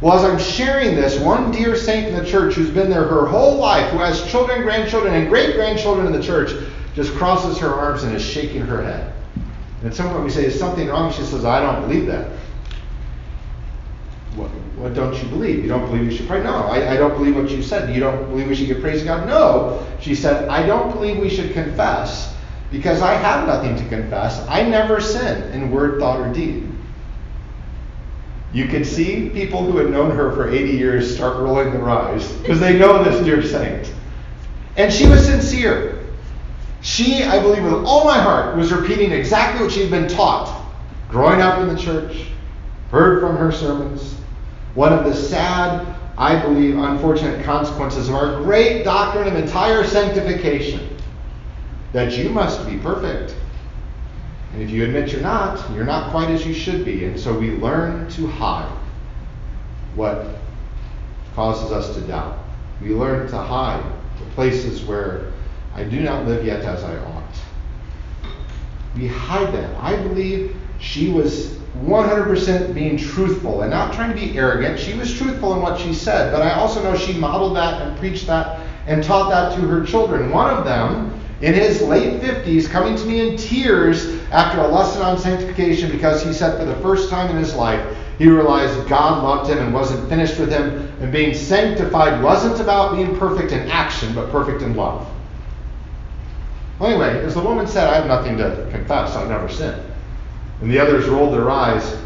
Well, 0.00 0.14
as 0.14 0.24
I'm 0.24 0.38
sharing 0.38 0.94
this, 0.96 1.18
one 1.18 1.50
dear 1.50 1.76
saint 1.76 2.08
in 2.08 2.14
the 2.14 2.24
church 2.24 2.54
who's 2.54 2.70
been 2.70 2.88
there 2.88 3.04
her 3.04 3.26
whole 3.26 3.56
life, 3.56 3.90
who 3.90 3.98
has 3.98 4.28
children, 4.30 4.62
grandchildren, 4.62 5.14
and 5.14 5.28
great 5.28 5.54
grandchildren 5.56 6.06
in 6.06 6.12
the 6.12 6.22
church, 6.22 6.52
just 6.94 7.12
crosses 7.14 7.58
her 7.58 7.68
arms 7.68 8.02
and 8.02 8.14
is 8.14 8.24
shaking 8.24 8.62
her 8.62 8.82
head. 8.82 9.12
And 9.80 9.90
at 9.90 9.94
some 9.94 10.08
point 10.10 10.24
we 10.24 10.30
say, 10.30 10.46
Is 10.46 10.58
something 10.58 10.88
wrong? 10.88 11.12
She 11.12 11.22
says, 11.22 11.44
I 11.44 11.60
don't 11.60 11.86
believe 11.86 12.06
that. 12.06 12.30
What, 14.36 14.48
what 14.76 14.94
don't 14.94 15.14
you 15.22 15.28
believe? 15.28 15.62
You 15.62 15.68
don't 15.68 15.84
believe 15.86 16.08
we 16.08 16.16
should 16.16 16.26
pray? 16.26 16.42
No, 16.42 16.54
I, 16.54 16.92
I 16.92 16.96
don't 16.96 17.16
believe 17.18 17.36
what 17.36 17.50
you 17.50 17.62
said. 17.62 17.94
You 17.94 18.00
don't 18.00 18.30
believe 18.30 18.48
we 18.48 18.54
should 18.54 18.68
give 18.68 18.80
praise 18.80 19.00
to 19.00 19.04
God? 19.06 19.28
No. 19.28 19.86
She 20.00 20.14
said, 20.14 20.48
I 20.48 20.64
don't 20.64 20.92
believe 20.92 21.18
we 21.18 21.28
should 21.28 21.52
confess 21.52 22.34
because 22.70 23.02
I 23.02 23.14
have 23.14 23.46
nothing 23.46 23.76
to 23.76 23.88
confess. 23.88 24.46
I 24.48 24.62
never 24.62 25.00
sin 25.00 25.52
in 25.52 25.70
word, 25.70 26.00
thought, 26.00 26.20
or 26.20 26.32
deed. 26.32 26.70
You 28.52 28.66
could 28.66 28.84
see 28.84 29.28
people 29.30 29.64
who 29.64 29.78
had 29.78 29.90
known 29.90 30.10
her 30.10 30.32
for 30.32 30.50
80 30.50 30.70
years 30.70 31.14
start 31.14 31.38
rolling 31.38 31.70
their 31.70 31.88
eyes 31.88 32.30
because 32.32 32.58
they 32.58 32.78
know 32.78 33.04
this 33.04 33.24
dear 33.24 33.42
saint. 33.42 33.92
And 34.76 34.92
she 34.92 35.08
was 35.08 35.24
sincere. 35.24 36.04
She, 36.80 37.22
I 37.22 37.40
believe 37.40 37.62
with 37.62 37.84
all 37.84 38.04
my 38.04 38.18
heart, 38.18 38.56
was 38.56 38.72
repeating 38.72 39.12
exactly 39.12 39.62
what 39.62 39.72
she 39.72 39.82
had 39.82 39.90
been 39.90 40.08
taught 40.08 40.56
growing 41.08 41.40
up 41.40 41.60
in 41.60 41.68
the 41.68 41.76
church, 41.76 42.26
heard 42.90 43.20
from 43.20 43.36
her 43.36 43.52
sermons. 43.52 44.14
One 44.74 44.92
of 44.92 45.04
the 45.04 45.14
sad 45.14 45.86
I 46.20 46.38
believe, 46.38 46.76
unfortunate 46.76 47.44
consequences 47.44 48.10
of 48.10 48.14
our 48.14 48.42
great 48.42 48.84
doctrine 48.84 49.26
of 49.26 49.36
entire 49.36 49.84
sanctification 49.84 50.96
that 51.92 52.16
you 52.16 52.28
must 52.28 52.66
be 52.66 52.76
perfect. 52.76 53.34
And 54.52 54.62
if 54.62 54.70
you 54.70 54.84
admit 54.84 55.12
you're 55.12 55.20
not, 55.20 55.70
you're 55.72 55.84
not 55.84 56.10
quite 56.10 56.28
as 56.30 56.46
you 56.46 56.52
should 56.52 56.84
be. 56.84 57.04
And 57.04 57.18
so 57.18 57.36
we 57.36 57.52
learn 57.52 58.08
to 58.10 58.26
hide 58.26 58.70
what 59.94 60.26
causes 61.34 61.70
us 61.72 61.94
to 61.94 62.00
doubt. 62.02 62.38
We 62.82 62.90
learn 62.90 63.28
to 63.28 63.38
hide 63.38 63.84
the 64.18 64.26
places 64.34 64.82
where 64.82 65.32
I 65.74 65.84
do 65.84 66.00
not 66.00 66.26
live 66.26 66.44
yet 66.44 66.62
as 66.62 66.82
I 66.82 66.96
ought. 66.98 67.24
We 68.96 69.06
hide 69.06 69.54
that. 69.54 69.76
I 69.76 69.96
believe 69.96 70.56
she 70.80 71.10
was 71.10 71.58
100% 71.84 72.74
being 72.74 72.96
truthful 72.96 73.62
and 73.62 73.70
not 73.70 73.94
trying 73.94 74.10
to 74.10 74.16
be 74.16 74.36
arrogant. 74.36 74.78
She 74.78 74.94
was 74.94 75.16
truthful 75.16 75.54
in 75.54 75.62
what 75.62 75.78
she 75.78 75.94
said, 75.94 76.32
but 76.32 76.42
I 76.42 76.54
also 76.54 76.82
know 76.82 76.96
she 76.96 77.14
modeled 77.14 77.56
that 77.56 77.80
and 77.80 77.96
preached 77.98 78.26
that 78.26 78.60
and 78.86 79.04
taught 79.04 79.30
that 79.30 79.54
to 79.54 79.60
her 79.68 79.84
children. 79.84 80.30
One 80.30 80.52
of 80.52 80.64
them, 80.64 81.18
in 81.40 81.54
his 81.54 81.80
late 81.82 82.20
50s, 82.20 82.68
coming 82.68 82.96
to 82.96 83.04
me 83.04 83.28
in 83.28 83.36
tears 83.36 84.19
after 84.30 84.60
a 84.60 84.68
lesson 84.68 85.02
on 85.02 85.18
sanctification 85.18 85.90
because 85.90 86.22
he 86.22 86.32
said 86.32 86.58
for 86.58 86.64
the 86.64 86.76
first 86.76 87.10
time 87.10 87.30
in 87.30 87.36
his 87.36 87.54
life, 87.54 87.96
he 88.18 88.28
realized 88.28 88.88
God 88.88 89.24
loved 89.24 89.50
him 89.50 89.58
and 89.58 89.72
wasn't 89.72 90.08
finished 90.08 90.38
with 90.38 90.50
him, 90.50 90.92
and 91.00 91.10
being 91.10 91.34
sanctified 91.34 92.22
wasn't 92.22 92.60
about 92.60 92.94
being 92.94 93.16
perfect 93.16 93.52
in 93.52 93.68
action, 93.70 94.14
but 94.14 94.30
perfect 94.30 94.62
in 94.62 94.76
love. 94.76 95.08
Well, 96.78 96.90
anyway, 96.90 97.24
as 97.24 97.34
the 97.34 97.40
woman 97.40 97.66
said, 97.66 97.88
I 97.88 97.96
have 97.96 98.06
nothing 98.06 98.36
to 98.38 98.68
confess, 98.70 99.16
I've 99.16 99.28
never 99.28 99.48
sinned. 99.48 99.82
And 100.60 100.70
the 100.70 100.78
others 100.78 101.08
rolled 101.08 101.34
their 101.34 101.50
eyes. 101.50 101.96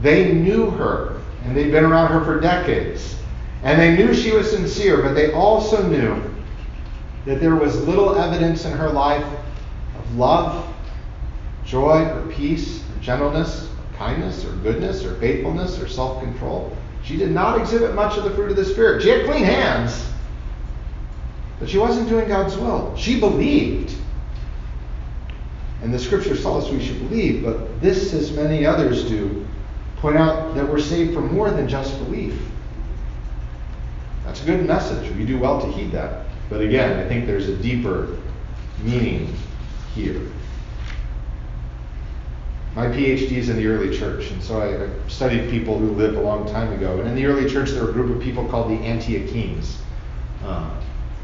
They 0.00 0.32
knew 0.32 0.70
her, 0.70 1.20
and 1.44 1.56
they'd 1.56 1.70
been 1.70 1.84
around 1.84 2.12
her 2.12 2.24
for 2.24 2.40
decades. 2.40 3.16
And 3.62 3.80
they 3.80 3.96
knew 3.96 4.14
she 4.14 4.32
was 4.32 4.50
sincere, 4.50 5.02
but 5.02 5.14
they 5.14 5.32
also 5.32 5.86
knew 5.86 6.22
that 7.26 7.40
there 7.40 7.56
was 7.56 7.86
little 7.86 8.14
evidence 8.16 8.64
in 8.64 8.72
her 8.72 8.90
life 8.90 9.24
of 9.98 10.16
love, 10.16 10.73
joy, 11.64 12.04
or 12.04 12.26
peace, 12.28 12.82
or 12.82 13.02
gentleness, 13.02 13.68
or 13.68 13.96
kindness, 13.96 14.44
or 14.44 14.52
goodness, 14.56 15.04
or 15.04 15.14
faithfulness, 15.16 15.80
or 15.80 15.88
self 15.88 16.22
control. 16.22 16.76
She 17.02 17.16
did 17.16 17.30
not 17.30 17.60
exhibit 17.60 17.94
much 17.94 18.16
of 18.16 18.24
the 18.24 18.30
fruit 18.30 18.50
of 18.50 18.56
the 18.56 18.64
Spirit. 18.64 19.02
She 19.02 19.10
had 19.10 19.26
clean 19.26 19.44
hands, 19.44 20.06
but 21.60 21.68
she 21.68 21.78
wasn't 21.78 22.08
doing 22.08 22.28
God's 22.28 22.56
will. 22.56 22.96
She 22.96 23.20
believed. 23.20 23.94
And 25.82 25.92
the 25.92 25.98
scriptures 25.98 26.42
tell 26.42 26.56
us 26.56 26.70
we 26.70 26.82
should 26.82 26.98
believe, 27.08 27.44
but 27.44 27.80
this, 27.82 28.14
as 28.14 28.32
many 28.32 28.64
others 28.64 29.06
do, 29.06 29.46
point 29.98 30.16
out 30.16 30.54
that 30.54 30.66
we're 30.66 30.80
saved 30.80 31.12
for 31.12 31.20
more 31.20 31.50
than 31.50 31.68
just 31.68 31.98
belief. 32.04 32.40
That's 34.24 34.42
a 34.42 34.46
good 34.46 34.66
message. 34.66 35.14
We 35.14 35.26
do 35.26 35.38
well 35.38 35.60
to 35.60 35.66
heed 35.70 35.92
that. 35.92 36.24
But 36.48 36.62
again, 36.62 36.98
I 36.98 37.06
think 37.06 37.26
there's 37.26 37.48
a 37.48 37.56
deeper 37.56 38.16
meaning 38.82 39.34
here. 39.94 40.22
My 42.74 42.88
PhD 42.88 43.32
is 43.32 43.48
in 43.48 43.56
the 43.56 43.66
early 43.68 43.96
church, 43.96 44.30
and 44.32 44.42
so 44.42 44.60
I, 44.60 44.84
I 44.84 44.88
studied 45.08 45.48
people 45.48 45.78
who 45.78 45.90
lived 45.90 46.16
a 46.16 46.20
long 46.20 46.46
time 46.48 46.72
ago. 46.72 46.98
And 46.98 47.08
in 47.08 47.14
the 47.14 47.24
early 47.26 47.48
church, 47.48 47.70
there 47.70 47.84
were 47.84 47.90
a 47.90 47.92
group 47.92 48.16
of 48.16 48.20
people 48.20 48.44
called 48.46 48.68
the 48.68 48.84
Antiochenes. 48.84 49.78
Uh, 50.44 50.68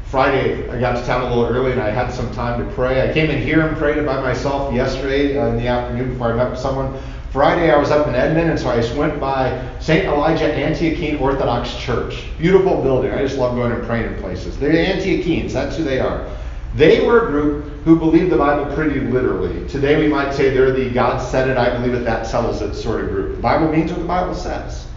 Friday, 0.05 0.69
I 0.69 0.79
got 0.79 0.97
to 0.97 1.05
town 1.05 1.21
a 1.21 1.29
little 1.33 1.45
early 1.45 1.71
and 1.71 1.81
I 1.81 1.89
had 1.89 2.11
some 2.11 2.33
time 2.33 2.65
to 2.65 2.73
pray. 2.73 3.09
I 3.09 3.13
came 3.13 3.29
in 3.29 3.41
here 3.41 3.65
and 3.65 3.77
prayed 3.77 4.05
by 4.05 4.21
myself 4.21 4.73
yesterday 4.73 5.37
uh, 5.37 5.47
in 5.47 5.57
the 5.57 5.67
afternoon 5.67 6.11
before 6.11 6.33
I 6.33 6.35
met 6.35 6.51
with 6.51 6.59
someone. 6.59 7.01
Friday, 7.31 7.71
I 7.71 7.77
was 7.77 7.91
up 7.91 8.07
in 8.07 8.15
Edmond, 8.15 8.49
and 8.49 8.59
so 8.59 8.69
I 8.69 8.75
just 8.75 8.93
went 8.95 9.17
by 9.21 9.69
St. 9.79 10.03
Elijah 10.05 10.51
Antiochene 10.51 11.21
Orthodox 11.21 11.73
Church. 11.77 12.25
Beautiful 12.37 12.81
building. 12.81 13.11
I 13.11 13.19
just 13.19 13.37
love 13.37 13.55
going 13.55 13.71
and 13.71 13.85
praying 13.85 14.13
in 14.13 14.19
places. 14.19 14.57
They're 14.57 14.71
Antiochenes, 14.71 15.53
that's 15.53 15.77
who 15.77 15.85
they 15.85 16.01
are. 16.01 16.29
They 16.75 17.05
were 17.05 17.27
a 17.27 17.31
group 17.31 17.65
who 17.83 17.97
believed 17.97 18.31
the 18.31 18.37
Bible 18.37 18.73
pretty 18.73 18.99
literally. 18.99 19.67
Today, 19.67 19.99
we 19.99 20.07
might 20.07 20.33
say 20.33 20.49
they're 20.49 20.71
the 20.71 20.89
God 20.89 21.17
said 21.17 21.49
it, 21.49 21.57
I 21.57 21.77
believe 21.77 21.93
it, 21.93 22.05
that 22.05 22.25
settles 22.25 22.61
it 22.61 22.75
sort 22.75 23.03
of 23.03 23.09
group. 23.09 23.35
The 23.35 23.41
Bible 23.41 23.69
means 23.69 23.91
what 23.91 23.99
the 23.99 24.07
Bible 24.07 24.35
says. 24.35 24.87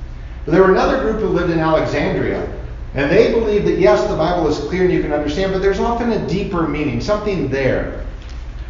But 0.44 0.52
there 0.52 0.62
were 0.62 0.72
another 0.72 1.00
group 1.00 1.20
who 1.20 1.28
lived 1.28 1.50
in 1.50 1.58
Alexandria 1.58 2.48
and 2.94 3.10
they 3.10 3.32
believed 3.32 3.66
that, 3.66 3.78
yes, 3.78 4.08
the 4.08 4.16
Bible 4.16 4.46
is 4.46 4.58
clear 4.68 4.84
and 4.84 4.92
you 4.92 5.02
can 5.02 5.12
understand, 5.12 5.52
but 5.52 5.60
there's 5.60 5.80
often 5.80 6.12
a 6.12 6.28
deeper 6.28 6.68
meaning, 6.68 7.00
something 7.00 7.48
there. 7.48 8.06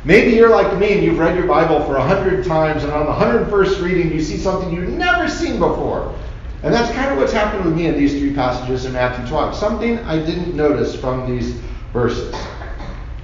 Maybe 0.04 0.32
you're 0.34 0.50
like 0.50 0.78
me 0.78 0.94
and 0.94 1.02
you've 1.02 1.18
read 1.18 1.36
your 1.36 1.46
Bible 1.46 1.84
for 1.84 1.96
a 1.96 2.02
hundred 2.02 2.44
times, 2.46 2.84
and 2.84 2.92
on 2.92 3.04
the 3.04 3.12
101st 3.12 3.82
reading, 3.82 4.12
you 4.12 4.22
see 4.22 4.38
something 4.38 4.72
you've 4.72 4.88
never 4.88 5.28
seen 5.28 5.58
before. 5.58 6.14
And 6.62 6.72
that's 6.72 6.90
kind 6.94 7.10
of 7.12 7.18
what's 7.18 7.32
happened 7.32 7.66
with 7.66 7.76
me 7.76 7.86
in 7.86 7.98
these 7.98 8.12
three 8.12 8.34
passages 8.34 8.86
in 8.86 8.94
Matthew 8.94 9.26
12. 9.26 9.54
Something 9.54 9.98
I 10.00 10.16
didn't 10.24 10.56
notice 10.56 10.98
from 10.98 11.30
these 11.30 11.52
verses. 11.92 12.34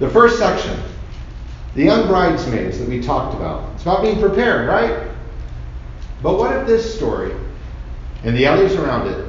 The 0.01 0.09
first 0.09 0.39
section, 0.39 0.81
the 1.75 1.83
young 1.83 2.07
bridesmaids 2.07 2.79
that 2.79 2.89
we 2.89 3.03
talked 3.03 3.35
about. 3.35 3.71
It's 3.75 3.83
about 3.83 4.01
being 4.01 4.19
prepared, 4.19 4.67
right? 4.67 5.07
But 6.23 6.39
what 6.39 6.55
if 6.57 6.65
this 6.65 6.95
story 6.95 7.35
and 8.23 8.35
the 8.35 8.47
others 8.47 8.73
around 8.73 9.07
it 9.07 9.27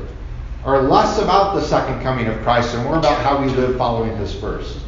are 0.64 0.80
less 0.80 1.18
about 1.18 1.56
the 1.56 1.60
second 1.60 2.02
coming 2.02 2.26
of 2.26 2.40
Christ 2.40 2.74
and 2.74 2.84
more 2.84 2.96
about 2.96 3.20
how 3.22 3.42
we 3.42 3.50
live 3.50 3.76
following 3.76 4.16
his 4.16 4.34
first. 4.34 4.78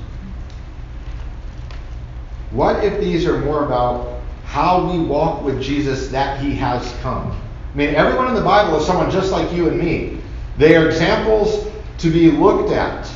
What 2.50 2.82
if 2.82 2.98
these 2.98 3.26
are 3.26 3.38
more 3.40 3.66
about 3.66 4.20
how 4.46 4.90
we 4.90 5.04
walk 5.04 5.42
with 5.42 5.60
Jesus 5.60 6.08
that 6.08 6.40
he 6.40 6.54
has 6.54 6.94
come? 7.02 7.30
I 7.74 7.76
mean, 7.76 7.94
everyone 7.94 8.28
in 8.28 8.34
the 8.34 8.40
Bible 8.40 8.78
is 8.78 8.86
someone 8.86 9.10
just 9.10 9.32
like 9.32 9.52
you 9.52 9.68
and 9.68 9.78
me. 9.78 10.18
They 10.56 10.76
are 10.76 10.86
examples 10.86 11.70
to 11.98 12.10
be 12.10 12.30
looked 12.30 12.72
at, 12.72 13.06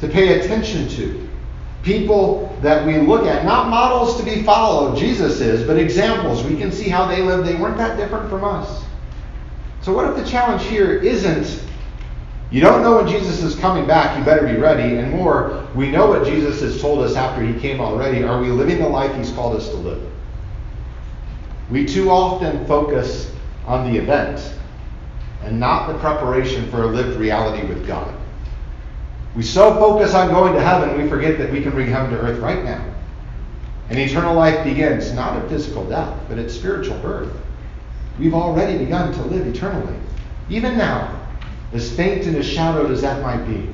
to 0.00 0.08
pay 0.08 0.40
attention 0.40 0.88
to. 0.90 1.25
People 1.86 2.58
that 2.62 2.84
we 2.84 2.98
look 2.98 3.26
at, 3.26 3.44
not 3.44 3.68
models 3.68 4.18
to 4.18 4.24
be 4.24 4.42
followed, 4.42 4.98
Jesus 4.98 5.40
is, 5.40 5.64
but 5.64 5.78
examples. 5.78 6.42
We 6.42 6.56
can 6.56 6.72
see 6.72 6.88
how 6.88 7.06
they 7.06 7.22
lived. 7.22 7.46
They 7.46 7.54
weren't 7.54 7.78
that 7.78 7.96
different 7.96 8.28
from 8.28 8.42
us. 8.42 8.84
So, 9.82 9.92
what 9.92 10.10
if 10.10 10.16
the 10.16 10.28
challenge 10.28 10.64
here 10.64 10.98
isn't 10.98 11.62
you 12.50 12.60
don't 12.60 12.82
know 12.82 12.96
when 12.96 13.08
Jesus 13.08 13.42
is 13.42 13.56
coming 13.56 13.86
back, 13.86 14.18
you 14.18 14.24
better 14.24 14.46
be 14.46 14.56
ready. 14.56 14.96
And 14.96 15.12
more, 15.12 15.66
we 15.74 15.90
know 15.90 16.06
what 16.06 16.24
Jesus 16.24 16.60
has 16.60 16.80
told 16.80 17.00
us 17.00 17.16
after 17.16 17.42
he 17.42 17.58
came 17.60 17.80
already. 17.80 18.22
Are 18.22 18.40
we 18.40 18.48
living 18.48 18.78
the 18.78 18.88
life 18.88 19.14
he's 19.16 19.32
called 19.32 19.56
us 19.56 19.68
to 19.68 19.76
live? 19.76 20.02
We 21.70 21.84
too 21.84 22.10
often 22.10 22.64
focus 22.66 23.32
on 23.66 23.92
the 23.92 23.98
event 23.98 24.54
and 25.42 25.58
not 25.58 25.88
the 25.88 25.98
preparation 25.98 26.70
for 26.70 26.84
a 26.84 26.86
lived 26.86 27.18
reality 27.18 27.66
with 27.66 27.86
God. 27.86 28.15
We 29.36 29.42
so 29.42 29.74
focus 29.74 30.14
on 30.14 30.30
going 30.30 30.54
to 30.54 30.62
heaven, 30.62 31.00
we 31.00 31.08
forget 31.08 31.36
that 31.38 31.52
we 31.52 31.62
can 31.62 31.72
bring 31.72 31.88
heaven 31.88 32.10
to 32.10 32.18
earth 32.18 32.38
right 32.38 32.64
now. 32.64 32.82
And 33.90 33.98
eternal 33.98 34.34
life 34.34 34.64
begins 34.64 35.12
not 35.12 35.36
at 35.36 35.48
physical 35.50 35.86
death, 35.86 36.18
but 36.28 36.38
at 36.38 36.50
spiritual 36.50 36.98
birth. 36.98 37.30
We've 38.18 38.34
already 38.34 38.78
begun 38.78 39.12
to 39.12 39.22
live 39.22 39.46
eternally, 39.46 39.96
even 40.48 40.78
now 40.78 41.20
as 41.74 41.94
faint 41.94 42.24
and 42.24 42.36
as 42.36 42.46
shadowed 42.46 42.90
as 42.90 43.02
that 43.02 43.22
might 43.22 43.44
be. 43.44 43.70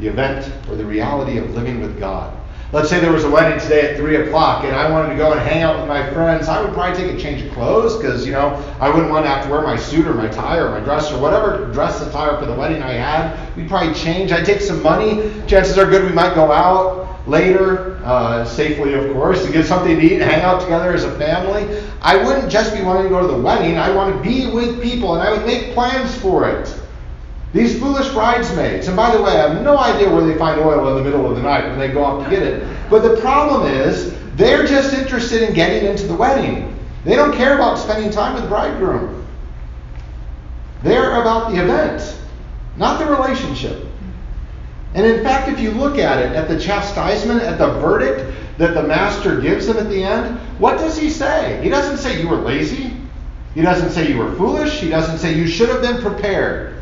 The 0.00 0.08
event 0.08 0.52
or 0.68 0.74
the 0.74 0.84
reality 0.84 1.38
of 1.38 1.54
living 1.54 1.80
with 1.80 2.00
God. 2.00 2.36
Let's 2.70 2.90
say 2.90 3.00
there 3.00 3.12
was 3.12 3.24
a 3.24 3.30
wedding 3.30 3.58
today 3.58 3.92
at 3.92 3.96
3 3.96 4.16
o'clock 4.16 4.64
and 4.64 4.76
I 4.76 4.90
wanted 4.90 5.08
to 5.08 5.16
go 5.16 5.32
and 5.32 5.40
hang 5.40 5.62
out 5.62 5.78
with 5.78 5.88
my 5.88 6.10
friends. 6.12 6.48
I 6.48 6.62
would 6.62 6.74
probably 6.74 7.02
take 7.02 7.14
a 7.14 7.18
change 7.18 7.40
of 7.40 7.50
clothes 7.52 7.96
because, 7.96 8.26
you 8.26 8.32
know, 8.32 8.62
I 8.78 8.90
wouldn't 8.90 9.10
want 9.10 9.24
to 9.24 9.30
have 9.30 9.46
to 9.46 9.50
wear 9.50 9.62
my 9.62 9.74
suit 9.74 10.06
or 10.06 10.12
my 10.12 10.28
tie 10.28 10.58
or 10.58 10.68
my 10.68 10.80
dress 10.80 11.10
or 11.10 11.18
whatever 11.18 11.72
dress 11.72 12.06
attire 12.06 12.38
for 12.38 12.44
the 12.44 12.52
wedding 12.52 12.82
I 12.82 12.92
had. 12.92 13.56
We'd 13.56 13.70
probably 13.70 13.94
change. 13.94 14.32
I'd 14.32 14.44
take 14.44 14.60
some 14.60 14.82
money. 14.82 15.32
Chances 15.46 15.78
are 15.78 15.88
good 15.88 16.04
we 16.04 16.12
might 16.12 16.34
go 16.34 16.52
out 16.52 17.26
later, 17.26 18.02
uh, 18.04 18.44
safely, 18.44 18.92
of 18.92 19.14
course, 19.14 19.46
to 19.46 19.50
get 19.50 19.64
something 19.64 19.98
to 19.98 20.02
eat 20.04 20.20
and 20.20 20.22
hang 20.22 20.42
out 20.42 20.60
together 20.60 20.92
as 20.92 21.04
a 21.04 21.18
family. 21.18 21.82
I 22.02 22.22
wouldn't 22.22 22.52
just 22.52 22.74
be 22.74 22.82
wanting 22.82 23.04
to 23.04 23.08
go 23.08 23.22
to 23.22 23.28
the 23.28 23.40
wedding. 23.40 23.78
I 23.78 23.90
want 23.94 24.14
to 24.14 24.22
be 24.22 24.50
with 24.50 24.82
people, 24.82 25.14
and 25.14 25.26
I 25.26 25.32
would 25.32 25.46
make 25.46 25.72
plans 25.72 26.14
for 26.18 26.46
it. 26.46 26.78
These 27.52 27.78
foolish 27.80 28.08
bridesmaids, 28.10 28.88
and 28.88 28.96
by 28.96 29.14
the 29.16 29.22
way, 29.22 29.32
I 29.32 29.48
have 29.48 29.62
no 29.62 29.78
idea 29.78 30.12
where 30.12 30.26
they 30.26 30.36
find 30.36 30.60
oil 30.60 30.88
in 30.88 30.96
the 30.96 31.02
middle 31.02 31.28
of 31.28 31.36
the 31.36 31.42
night 31.42 31.64
when 31.64 31.78
they 31.78 31.88
go 31.88 32.04
off 32.04 32.24
to 32.24 32.30
get 32.30 32.42
it. 32.42 32.66
But 32.90 33.00
the 33.00 33.20
problem 33.20 33.66
is, 33.66 34.14
they're 34.36 34.66
just 34.66 34.92
interested 34.92 35.42
in 35.42 35.54
getting 35.54 35.88
into 35.88 36.06
the 36.06 36.14
wedding. 36.14 36.78
They 37.04 37.16
don't 37.16 37.34
care 37.34 37.54
about 37.54 37.78
spending 37.78 38.10
time 38.10 38.34
with 38.34 38.42
the 38.42 38.48
bridegroom. 38.48 39.26
They're 40.82 41.20
about 41.20 41.50
the 41.50 41.62
event, 41.62 42.18
not 42.76 42.98
the 42.98 43.06
relationship. 43.06 43.86
And 44.94 45.06
in 45.06 45.22
fact, 45.22 45.48
if 45.48 45.58
you 45.58 45.70
look 45.70 45.98
at 45.98 46.18
it, 46.18 46.32
at 46.32 46.48
the 46.48 46.58
chastisement, 46.58 47.42
at 47.42 47.58
the 47.58 47.72
verdict 47.80 48.34
that 48.58 48.74
the 48.74 48.82
master 48.82 49.40
gives 49.40 49.66
them 49.66 49.76
at 49.76 49.88
the 49.88 50.02
end, 50.02 50.38
what 50.58 50.78
does 50.78 50.98
he 50.98 51.10
say? 51.10 51.60
He 51.62 51.68
doesn't 51.68 51.98
say 51.98 52.20
you 52.20 52.28
were 52.28 52.36
lazy. 52.36 52.92
He 53.54 53.62
doesn't 53.62 53.90
say 53.90 54.08
you 54.08 54.18
were 54.18 54.32
foolish. 54.36 54.80
He 54.80 54.88
doesn't 54.88 55.18
say 55.18 55.34
you 55.34 55.46
should 55.46 55.68
have 55.68 55.82
been 55.82 56.00
prepared. 56.00 56.77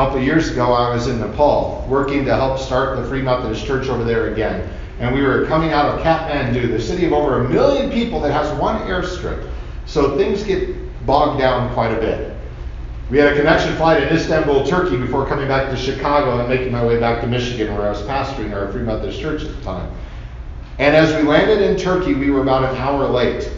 A 0.00 0.02
couple 0.04 0.16
of 0.16 0.24
years 0.24 0.48
ago, 0.48 0.72
I 0.72 0.94
was 0.94 1.08
in 1.08 1.20
Nepal 1.20 1.84
working 1.86 2.24
to 2.24 2.34
help 2.34 2.58
start 2.58 2.96
the 2.96 3.04
Free 3.06 3.20
Methodist 3.20 3.66
Church 3.66 3.86
over 3.90 4.02
there 4.02 4.32
again. 4.32 4.66
And 4.98 5.14
we 5.14 5.20
were 5.20 5.44
coming 5.44 5.74
out 5.74 5.94
of 5.94 6.00
Kathmandu, 6.00 6.70
the 6.70 6.80
city 6.80 7.04
of 7.04 7.12
over 7.12 7.44
a 7.44 7.48
million 7.50 7.90
people 7.90 8.18
that 8.22 8.32
has 8.32 8.50
one 8.58 8.80
airstrip. 8.88 9.46
So 9.84 10.16
things 10.16 10.42
get 10.42 10.74
bogged 11.04 11.38
down 11.38 11.70
quite 11.74 11.92
a 11.92 12.00
bit. 12.00 12.34
We 13.10 13.18
had 13.18 13.34
a 13.34 13.36
connection 13.36 13.76
flight 13.76 14.02
in 14.02 14.08
Istanbul, 14.08 14.66
Turkey, 14.66 14.96
before 14.96 15.26
coming 15.26 15.48
back 15.48 15.68
to 15.68 15.76
Chicago 15.76 16.40
and 16.40 16.48
making 16.48 16.72
my 16.72 16.82
way 16.82 16.98
back 16.98 17.20
to 17.20 17.26
Michigan, 17.26 17.74
where 17.74 17.86
I 17.86 17.90
was 17.90 18.00
pastoring 18.04 18.54
our 18.54 18.72
Free 18.72 18.80
Methodist 18.80 19.20
Church 19.20 19.42
at 19.42 19.54
the 19.54 19.62
time. 19.62 19.92
And 20.78 20.96
as 20.96 21.14
we 21.14 21.28
landed 21.28 21.60
in 21.60 21.76
Turkey, 21.76 22.14
we 22.14 22.30
were 22.30 22.40
about 22.40 22.64
an 22.64 22.74
hour 22.76 23.06
late. 23.06 23.52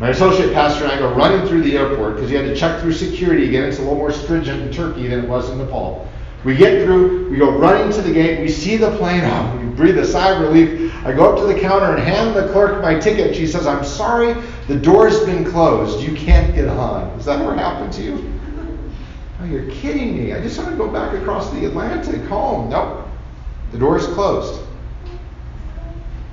My 0.00 0.08
associate 0.08 0.52
pastor 0.52 0.84
and 0.84 0.92
I 0.92 0.98
go 0.98 1.14
running 1.14 1.46
through 1.46 1.62
the 1.62 1.76
airport 1.76 2.16
because 2.16 2.30
you 2.30 2.36
had 2.36 2.46
to 2.46 2.56
check 2.56 2.80
through 2.80 2.92
security 2.92 3.48
again. 3.48 3.64
It's 3.64 3.78
a 3.78 3.82
little 3.82 3.96
more 3.96 4.12
stringent 4.12 4.62
in 4.62 4.72
Turkey 4.72 5.06
than 5.06 5.24
it 5.24 5.28
was 5.28 5.50
in 5.50 5.58
Nepal. 5.58 6.08
We 6.44 6.56
get 6.56 6.84
through, 6.84 7.30
we 7.30 7.36
go 7.36 7.56
running 7.56 7.92
to 7.92 8.02
the 8.02 8.12
gate, 8.12 8.40
we 8.40 8.48
see 8.48 8.76
the 8.76 8.96
plane, 8.96 9.20
oh, 9.22 9.56
we 9.62 9.66
breathe 9.76 9.96
a 9.98 10.04
sigh 10.04 10.32
of 10.32 10.40
relief. 10.40 10.92
I 11.06 11.12
go 11.12 11.32
up 11.32 11.38
to 11.38 11.46
the 11.46 11.58
counter 11.58 11.94
and 11.94 12.02
hand 12.02 12.34
the 12.34 12.50
clerk 12.52 12.82
my 12.82 12.98
ticket. 12.98 13.36
She 13.36 13.46
says, 13.46 13.66
I'm 13.66 13.84
sorry, 13.84 14.34
the 14.66 14.76
door's 14.76 15.24
been 15.24 15.44
closed. 15.44 16.02
You 16.02 16.16
can't 16.16 16.52
get 16.52 16.66
on. 16.68 17.10
Has 17.10 17.26
that 17.26 17.40
ever 17.40 17.54
happened 17.54 17.92
to 17.92 18.02
you? 18.02 18.40
Oh, 19.40 19.44
you're 19.44 19.70
kidding 19.70 20.16
me. 20.16 20.32
I 20.32 20.40
just 20.40 20.58
want 20.58 20.70
to 20.70 20.76
go 20.76 20.88
back 20.88 21.14
across 21.14 21.50
the 21.50 21.64
Atlantic 21.64 22.22
home. 22.24 22.70
Nope. 22.70 23.06
The 23.70 23.78
door 23.78 23.96
is 23.96 24.06
closed. 24.06 24.62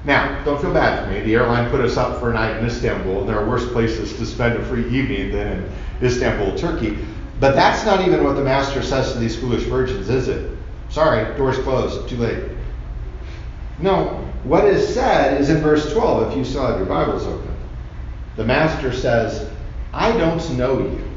Now, 0.06 0.44
don't 0.46 0.62
feel 0.62 0.74
bad 0.74 1.04
for 1.04 1.12
me. 1.12 1.22
The 1.22 1.36
airline 1.36 1.70
put 1.70 1.82
us 1.82 1.98
up 1.98 2.20
for 2.20 2.32
a 2.32 2.34
night 2.34 2.58
in 2.58 2.66
Istanbul, 2.66 3.22
and 3.22 3.30
there 3.30 3.38
are 3.38 3.48
worse 3.48 3.70
places 3.72 4.16
to 4.18 4.26
spend 4.26 4.58
a 4.58 4.66
free 4.66 4.88
evening 4.90 5.32
than 5.32 5.48
in 5.48 5.72
Istanbul, 6.02 6.58
Turkey. 6.58 6.98
But 7.40 7.56
that's 7.56 7.86
not 7.86 8.06
even 8.08 8.24
what 8.24 8.36
the 8.36 8.44
master 8.44 8.82
says 8.82 9.14
to 9.14 9.20
these 9.20 9.38
foolish 9.38 9.64
virgins, 9.64 10.10
is 10.10 10.28
it? 10.28 10.52
Sorry, 10.90 11.36
door's 11.38 11.58
closed. 11.60 12.08
Too 12.10 12.18
late. 12.18 12.44
No, 13.80 14.26
what 14.44 14.66
is 14.66 14.94
said 14.94 15.40
is 15.40 15.50
in 15.50 15.62
verse 15.62 15.92
12, 15.94 16.32
if 16.32 16.38
you 16.38 16.46
still 16.46 16.66
have 16.66 16.78
your 16.78 16.88
Bibles 16.88 17.26
open. 17.26 17.56
The 18.36 18.46
master 18.46 18.94
says, 18.94 19.50
I 19.94 20.16
don't 20.18 20.58
know 20.58 20.80
you. 20.80 21.10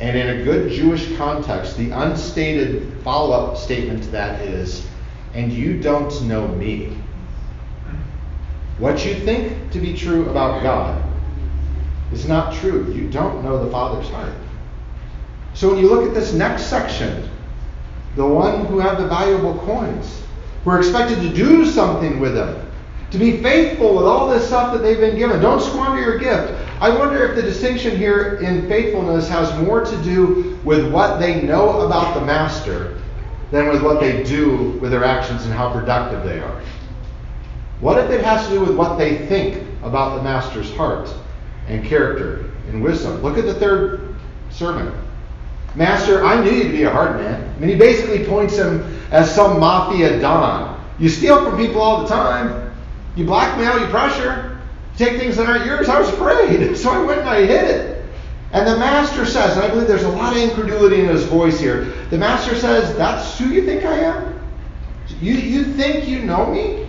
And 0.00 0.16
in 0.16 0.40
a 0.40 0.44
good 0.44 0.72
Jewish 0.72 1.16
context, 1.16 1.76
the 1.76 1.90
unstated 1.90 2.92
follow 3.02 3.32
up 3.32 3.56
statement 3.56 4.02
to 4.04 4.10
that 4.10 4.40
is, 4.40 4.86
and 5.34 5.52
you 5.52 5.80
don't 5.80 6.22
know 6.22 6.48
me. 6.48 6.96
What 8.82 9.06
you 9.06 9.14
think 9.14 9.70
to 9.70 9.78
be 9.78 9.96
true 9.96 10.28
about 10.28 10.60
God 10.64 11.00
is 12.12 12.26
not 12.26 12.52
true. 12.52 12.92
You 12.92 13.08
don't 13.08 13.44
know 13.44 13.64
the 13.64 13.70
Father's 13.70 14.08
heart. 14.08 14.34
So 15.54 15.68
when 15.68 15.78
you 15.78 15.88
look 15.88 16.08
at 16.08 16.14
this 16.14 16.32
next 16.32 16.64
section, 16.64 17.30
the 18.16 18.26
one 18.26 18.66
who 18.66 18.80
have 18.80 18.98
the 18.98 19.06
valuable 19.06 19.56
coins, 19.60 20.24
we're 20.64 20.78
expected 20.78 21.20
to 21.20 21.32
do 21.32 21.64
something 21.64 22.18
with 22.18 22.34
them, 22.34 22.68
to 23.12 23.18
be 23.18 23.40
faithful 23.40 23.94
with 23.94 24.04
all 24.04 24.28
this 24.28 24.48
stuff 24.48 24.72
that 24.72 24.82
they've 24.82 24.98
been 24.98 25.16
given. 25.16 25.40
Don't 25.40 25.62
squander 25.62 26.02
your 26.02 26.18
gift. 26.18 26.52
I 26.80 26.90
wonder 26.90 27.24
if 27.24 27.36
the 27.36 27.42
distinction 27.42 27.96
here 27.96 28.40
in 28.42 28.68
faithfulness 28.68 29.28
has 29.28 29.56
more 29.62 29.84
to 29.84 30.02
do 30.02 30.58
with 30.64 30.90
what 30.90 31.20
they 31.20 31.40
know 31.40 31.82
about 31.82 32.14
the 32.18 32.26
master 32.26 32.98
than 33.52 33.68
with 33.68 33.80
what 33.80 34.00
they 34.00 34.24
do 34.24 34.76
with 34.80 34.90
their 34.90 35.04
actions 35.04 35.44
and 35.44 35.54
how 35.54 35.72
productive 35.72 36.24
they 36.24 36.40
are. 36.40 36.60
What 37.82 37.98
if 37.98 38.10
it 38.10 38.24
has 38.24 38.46
to 38.46 38.54
do 38.54 38.60
with 38.60 38.76
what 38.76 38.96
they 38.96 39.26
think 39.26 39.60
about 39.82 40.16
the 40.16 40.22
master's 40.22 40.72
heart 40.76 41.12
and 41.66 41.84
character 41.84 42.48
and 42.68 42.80
wisdom? 42.80 43.20
Look 43.22 43.36
at 43.36 43.44
the 43.44 43.54
third 43.54 44.14
sermon. 44.50 44.96
Master, 45.74 46.24
I 46.24 46.40
knew 46.40 46.52
you 46.52 46.62
to 46.62 46.70
be 46.70 46.84
a 46.84 46.90
hard 46.90 47.16
man. 47.16 47.52
I 47.54 47.58
mean, 47.58 47.70
he 47.70 47.74
basically 47.74 48.24
points 48.24 48.56
him 48.56 48.82
as 49.10 49.34
some 49.34 49.58
mafia 49.58 50.20
don. 50.20 50.80
You 51.00 51.08
steal 51.08 51.44
from 51.44 51.58
people 51.58 51.82
all 51.82 52.02
the 52.02 52.08
time. 52.08 52.72
You 53.16 53.24
blackmail, 53.24 53.80
you 53.80 53.86
pressure 53.88 54.60
you 54.96 55.04
take 55.04 55.18
things 55.18 55.36
that 55.36 55.48
aren't 55.48 55.66
yours. 55.66 55.88
I 55.88 55.98
was 55.98 56.08
afraid. 56.08 56.76
So 56.82 56.90
I 56.90 57.04
went 57.04 57.20
and 57.20 57.28
I 57.28 57.40
hid 57.40 57.64
it. 57.64 58.04
And 58.52 58.66
the 58.66 58.76
master 58.76 59.26
says, 59.26 59.56
and 59.56 59.64
I 59.64 59.70
believe 59.70 59.88
there's 59.88 60.04
a 60.04 60.08
lot 60.08 60.36
of 60.36 60.42
incredulity 60.42 61.00
in 61.00 61.06
his 61.08 61.24
voice 61.24 61.58
here. 61.58 61.86
The 62.10 62.18
master 62.18 62.54
says, 62.54 62.96
That's 62.96 63.38
who 63.38 63.48
you 63.48 63.64
think 63.64 63.84
I 63.84 63.98
am? 63.98 64.40
You, 65.20 65.34
you 65.34 65.64
think 65.64 66.06
you 66.06 66.22
know 66.22 66.46
me? 66.46 66.81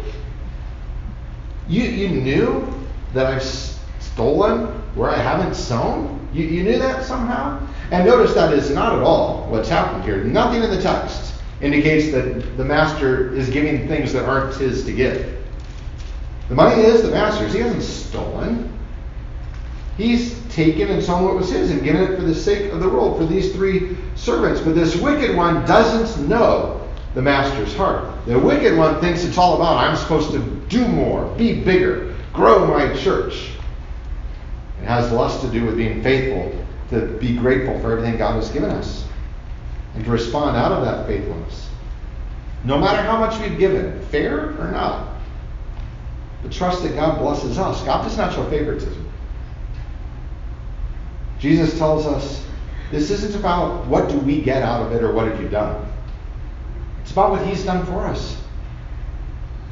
You, 1.68 1.84
you 1.84 2.10
knew 2.10 2.74
that 3.14 3.28
I've 3.28 3.44
stolen 4.00 4.68
where 4.96 5.10
I 5.10 5.18
haven't 5.18 5.56
sown? 5.56 6.28
You, 6.34 6.46
you 6.46 6.64
knew 6.64 6.78
that 6.80 7.04
somehow? 7.04 7.66
And 7.92 8.06
notice 8.06 8.34
that 8.34 8.54
is 8.54 8.70
not 8.72 8.94
at 8.96 9.04
all 9.04 9.48
what's 9.50 9.70
happened 9.70 10.04
here. 10.04 10.24
Nothing 10.24 10.64
in 10.64 10.70
the 10.70 10.82
text 10.82 11.34
indicates 11.62 12.12
that 12.12 12.58
the 12.58 12.66
master 12.66 13.34
is 13.34 13.50
giving 13.50 13.88
things 13.88 14.12
that 14.14 14.28
aren't 14.28 14.56
his 14.56 14.84
to 14.86 14.92
give. 14.92 15.44
The 16.50 16.56
money 16.56 16.82
is 16.82 17.04
the 17.04 17.12
master's. 17.12 17.54
He 17.54 17.60
hasn't 17.60 17.84
stolen. 17.84 18.70
He's 19.98 20.40
taken 20.50 20.90
and 20.90 21.04
sown 21.04 21.24
what 21.24 21.36
was 21.36 21.50
his 21.50 21.72
and 21.72 21.84
given 21.84 22.02
it 22.02 22.16
for 22.16 22.24
the 22.24 22.36
sake 22.36 22.72
of 22.72 22.80
the 22.80 22.90
world 22.90 23.18
for 23.18 23.26
these 23.26 23.54
three 23.54 23.96
servants. 24.16 24.60
But 24.60 24.76
this 24.76 24.96
wicked 24.96 25.36
one 25.36 25.66
doesn't 25.66 26.28
know 26.28 26.83
the 27.14 27.22
master's 27.22 27.76
heart. 27.76 28.26
The 28.26 28.38
wicked 28.40 28.78
one 28.78 29.00
thinks 29.00 29.24
it's 29.24 29.38
all 29.38 29.56
about 29.56 29.78
I'm 29.78 29.96
supposed 29.96 30.32
to 30.32 30.40
do 30.68 30.88
more, 30.88 31.26
be 31.38 31.62
bigger, 31.62 32.16
grow 32.34 32.66
my 32.66 32.94
church. 32.96 33.52
It 34.82 34.86
has 34.86 35.12
less 35.12 35.40
to 35.42 35.48
do 35.50 35.66
with 35.66 35.78
being 35.78 36.02
faithful, 36.02 36.66
to 36.90 37.06
be 37.20 37.36
grateful 37.36 37.80
for 37.80 37.92
everything 37.92 38.18
God 38.18 38.36
has 38.36 38.50
given 38.50 38.70
us, 38.72 39.06
and 39.96 40.04
to 40.04 40.12
respond 40.12 40.58
out 40.58 40.72
of 40.72 40.84
that 40.84 41.08
faithfulness. 41.08 41.70
No 42.64 42.80
matter 42.80 43.02
how 43.02 43.18
much 43.18 43.40
we've 43.40 43.60
given, 43.60 44.02
fair 44.08 44.60
or 44.60 44.72
not, 44.72 45.14
but 46.42 46.52
trust 46.52 46.84
that 46.84 46.96
God 46.96 47.20
blesses 47.20 47.58
us. 47.58 47.82
God 47.84 48.04
does 48.04 48.18
not 48.18 48.34
show 48.34 48.50
favoritism. 48.50 49.10
Jesus 51.40 51.78
tells 51.78 52.06
us 52.06 52.46
this 52.92 53.12
isn't 53.12 53.36
about 53.36 53.86
what 53.88 54.10
do 54.10 54.18
we 54.20 54.42
get 54.42 54.64
out 54.64 54.86
of 54.86 54.94
it 54.94 55.04
or 55.04 55.12
what 55.12 55.28
have 55.28 55.42
you 55.42 55.50
done. 55.50 55.93
About 57.14 57.30
what 57.30 57.46
he's 57.46 57.64
done 57.64 57.86
for 57.86 58.08
us. 58.08 58.42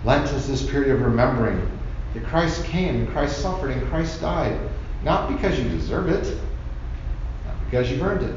Lent 0.06 0.32
is 0.32 0.48
this 0.48 0.64
period 0.70 0.92
of 0.92 1.02
remembering 1.02 1.68
that 2.14 2.24
Christ 2.24 2.64
came 2.66 2.98
and 2.98 3.10
Christ 3.10 3.42
suffered 3.42 3.72
and 3.72 3.82
Christ 3.90 4.22
died, 4.22 4.60
not 5.04 5.28
because 5.28 5.58
you 5.58 5.68
deserve 5.70 6.10
it, 6.10 6.38
not 7.48 7.56
because 7.66 7.90
you've 7.90 8.04
earned 8.04 8.30
it, 8.30 8.36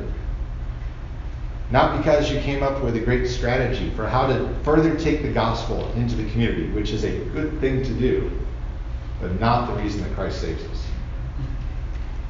not 1.70 1.98
because 1.98 2.32
you 2.32 2.40
came 2.40 2.62
up 2.62 2.82
with 2.82 2.96
a 2.96 3.00
great 3.00 3.28
strategy 3.28 3.90
for 3.90 4.06
how 4.06 4.26
to 4.26 4.48
further 4.62 4.96
take 4.96 5.20
the 5.20 5.32
gospel 5.32 5.92
into 5.92 6.14
the 6.14 6.30
community, 6.30 6.70
which 6.70 6.90
is 6.90 7.04
a 7.04 7.10
good 7.26 7.60
thing 7.60 7.84
to 7.84 7.92
do, 7.92 8.30
but 9.20 9.38
not 9.38 9.66
the 9.66 9.82
reason 9.82 10.02
that 10.02 10.14
Christ 10.14 10.40
saves 10.40 10.64
us. 10.64 10.86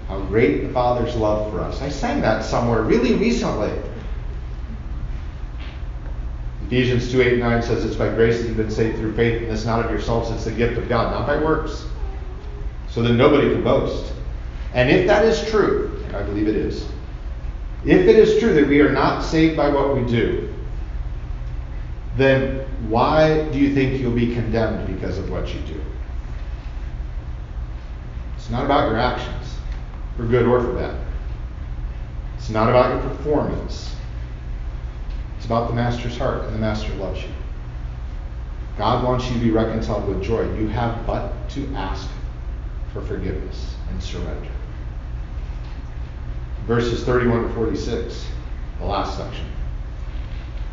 How 0.09 0.21
great 0.23 0.63
the 0.63 0.73
Father's 0.73 1.15
love 1.15 1.53
for 1.53 1.61
us. 1.61 1.81
I 1.83 1.89
sang 1.89 2.21
that 2.23 2.45
somewhere 2.45 2.83
really 2.83 3.15
recently. 3.15 3.71
Ephesians 6.75 7.13
2 7.13 7.23
8 7.23 7.39
9 7.39 7.63
says, 7.63 7.85
It's 7.85 7.95
by 7.95 8.13
grace 8.13 8.41
that 8.41 8.49
you've 8.49 8.57
been 8.57 8.69
saved 8.69 8.99
through 8.99 9.15
faith, 9.15 9.43
and 9.43 9.51
this 9.51 9.65
not 9.65 9.85
of 9.85 9.93
yourselves, 9.93 10.33
it's 10.33 10.45
the 10.45 10.51
gift 10.51 10.77
of 10.77 10.89
God, 10.89 11.13
not 11.13 11.25
by 11.25 11.41
works, 11.41 11.87
so 12.89 13.01
that 13.03 13.13
nobody 13.13 13.49
can 13.49 13.63
boast. 13.63 14.13
And 14.73 14.91
if 14.91 15.07
that 15.07 15.25
is 15.25 15.49
true, 15.49 16.03
and 16.07 16.17
I 16.17 16.25
believe 16.25 16.49
it 16.49 16.57
is, 16.57 16.85
if 17.85 18.09
it 18.09 18.17
is 18.17 18.41
true 18.41 18.53
that 18.55 18.67
we 18.67 18.81
are 18.81 18.91
not 18.91 19.23
saved 19.23 19.57
by 19.57 19.69
what 19.69 19.95
we 19.95 20.05
do, 20.05 20.53
then 22.17 22.67
why 22.89 23.49
do 23.51 23.59
you 23.61 23.73
think 23.73 24.01
you'll 24.01 24.11
be 24.11 24.35
condemned 24.35 24.89
because 24.89 25.17
of 25.17 25.31
what 25.31 25.55
you 25.55 25.61
do? 25.61 25.81
It's 28.37 28.51
not 28.51 28.65
about 28.65 28.89
your 28.89 28.99
actions, 28.99 29.59
for 30.17 30.25
good 30.25 30.45
or 30.45 30.61
for 30.61 30.73
bad. 30.73 30.99
It's 32.37 32.51
not 32.51 32.69
about 32.69 33.01
your 33.01 33.15
performance. 33.15 33.94
It's 35.45 35.51
about 35.51 35.69
the 35.69 35.75
Master's 35.75 36.17
heart, 36.17 36.45
and 36.45 36.55
the 36.55 36.59
Master 36.59 36.91
loves 36.95 37.21
you. 37.21 37.29
God 38.79 39.05
wants 39.05 39.29
you 39.29 39.35
to 39.35 39.41
be 39.41 39.51
reconciled 39.51 40.09
with 40.09 40.23
joy. 40.23 40.51
You 40.55 40.69
have 40.69 41.07
but 41.07 41.51
to 41.51 41.69
ask 41.75 42.09
for 42.95 43.03
forgiveness 43.03 43.75
and 43.91 44.03
surrender 44.03 44.49
verses 46.67 47.05
31 47.05 47.43
to 47.43 47.55
46, 47.55 48.27
the 48.79 48.87
last 48.87 49.19
section. 49.19 49.45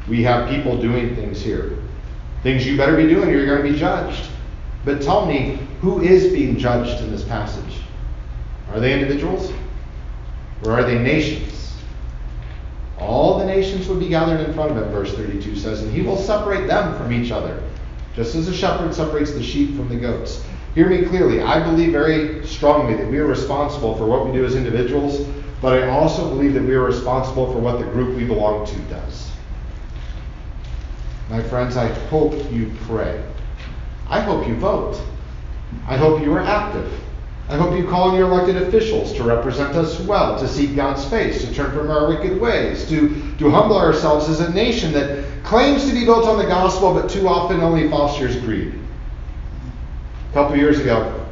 We 0.08 0.24
have 0.24 0.50
people 0.50 0.82
doing 0.82 1.18
things 1.18 1.42
here. 1.42 1.78
Things 2.42 2.66
you 2.66 2.78
better 2.78 2.96
be 2.96 3.10
doing 3.10 3.28
or 3.28 3.34
you're 3.34 3.46
going 3.46 3.66
to 3.66 3.74
be 3.74 3.78
judged. 3.78 4.30
But 4.86 5.02
tell 5.02 5.26
me, 5.26 5.60
who 5.82 6.00
is 6.00 6.32
being 6.32 6.58
judged 6.58 7.04
in 7.04 7.12
this 7.12 7.26
passage? 7.26 7.82
Are 8.72 8.80
they 8.80 8.94
individuals? 8.94 9.52
Or 10.64 10.72
are 10.72 10.86
they 10.86 10.98
nations? 10.98 11.51
All 13.02 13.40
the 13.40 13.46
nations 13.46 13.88
would 13.88 14.00
be 14.00 14.08
gathered 14.08 14.40
in 14.40 14.54
front 14.54 14.72
of 14.72 14.78
him, 14.78 14.90
verse 14.92 15.14
32 15.14 15.56
says, 15.56 15.82
and 15.82 15.92
he 15.92 16.02
will 16.02 16.18
separate 16.18 16.68
them 16.68 16.96
from 16.98 17.12
each 17.12 17.32
other, 17.32 17.62
just 18.16 18.36
as 18.36 18.48
a 18.48 18.54
shepherd 18.54 18.94
separates 18.94 19.34
the 19.34 19.44
sheep 19.44 19.76
from 19.76 19.90
the 19.90 19.96
goats. 19.96 20.46
Hear 20.76 20.88
me 20.88 21.06
clearly. 21.06 21.42
I 21.42 21.64
believe 21.64 21.92
very 21.92 22.46
strongly 22.46 22.96
that 22.96 23.08
we 23.08 23.18
are 23.18 23.26
responsible 23.26 23.98
for 23.98 24.06
what 24.06 24.26
we 24.26 24.32
do 24.32 24.46
as 24.46 24.56
individuals, 24.56 25.28
but 25.62 25.82
I 25.82 25.90
also 25.90 26.30
believe 26.30 26.54
that 26.54 26.64
we 26.64 26.74
are 26.76 26.84
responsible 26.84 27.52
for 27.52 27.60
what 27.60 27.80
the 27.80 27.86
group 27.86 28.16
we 28.16 28.24
belong 28.24 28.66
to 28.68 28.78
does. 28.84 29.32
My 31.30 31.42
friends, 31.42 31.78
I 31.78 31.88
hope 32.10 32.34
you 32.52 32.72
pray. 32.82 33.24
I 34.08 34.20
hope 34.20 34.48
you 34.48 34.56
vote. 34.56 35.02
I 35.88 35.98
hope 35.98 36.22
you 36.22 36.34
are 36.34 36.42
active. 36.42 36.92
I 37.52 37.58
hope 37.58 37.78
you 37.78 37.86
call 37.86 38.12
on 38.12 38.16
your 38.16 38.32
elected 38.32 38.56
officials 38.56 39.12
to 39.12 39.24
represent 39.24 39.76
us 39.76 40.00
well, 40.00 40.40
to 40.40 40.48
seek 40.48 40.74
God's 40.74 41.04
face, 41.04 41.44
to 41.44 41.54
turn 41.54 41.70
from 41.72 41.92
our 41.92 42.08
wicked 42.08 42.40
ways, 42.40 42.88
to, 42.88 43.10
to 43.40 43.50
humble 43.52 43.78
ourselves 43.78 44.30
as 44.30 44.40
a 44.40 44.54
nation 44.54 44.94
that 44.94 45.26
claims 45.44 45.86
to 45.86 45.94
be 45.94 46.06
built 46.06 46.26
on 46.26 46.38
the 46.38 46.46
gospel 46.46 46.94
but 46.94 47.10
too 47.10 47.28
often 47.28 47.60
only 47.60 47.90
fosters 47.90 48.38
greed. 48.38 48.74
A 50.30 50.34
couple 50.34 50.56
years 50.56 50.80
ago, 50.80 51.26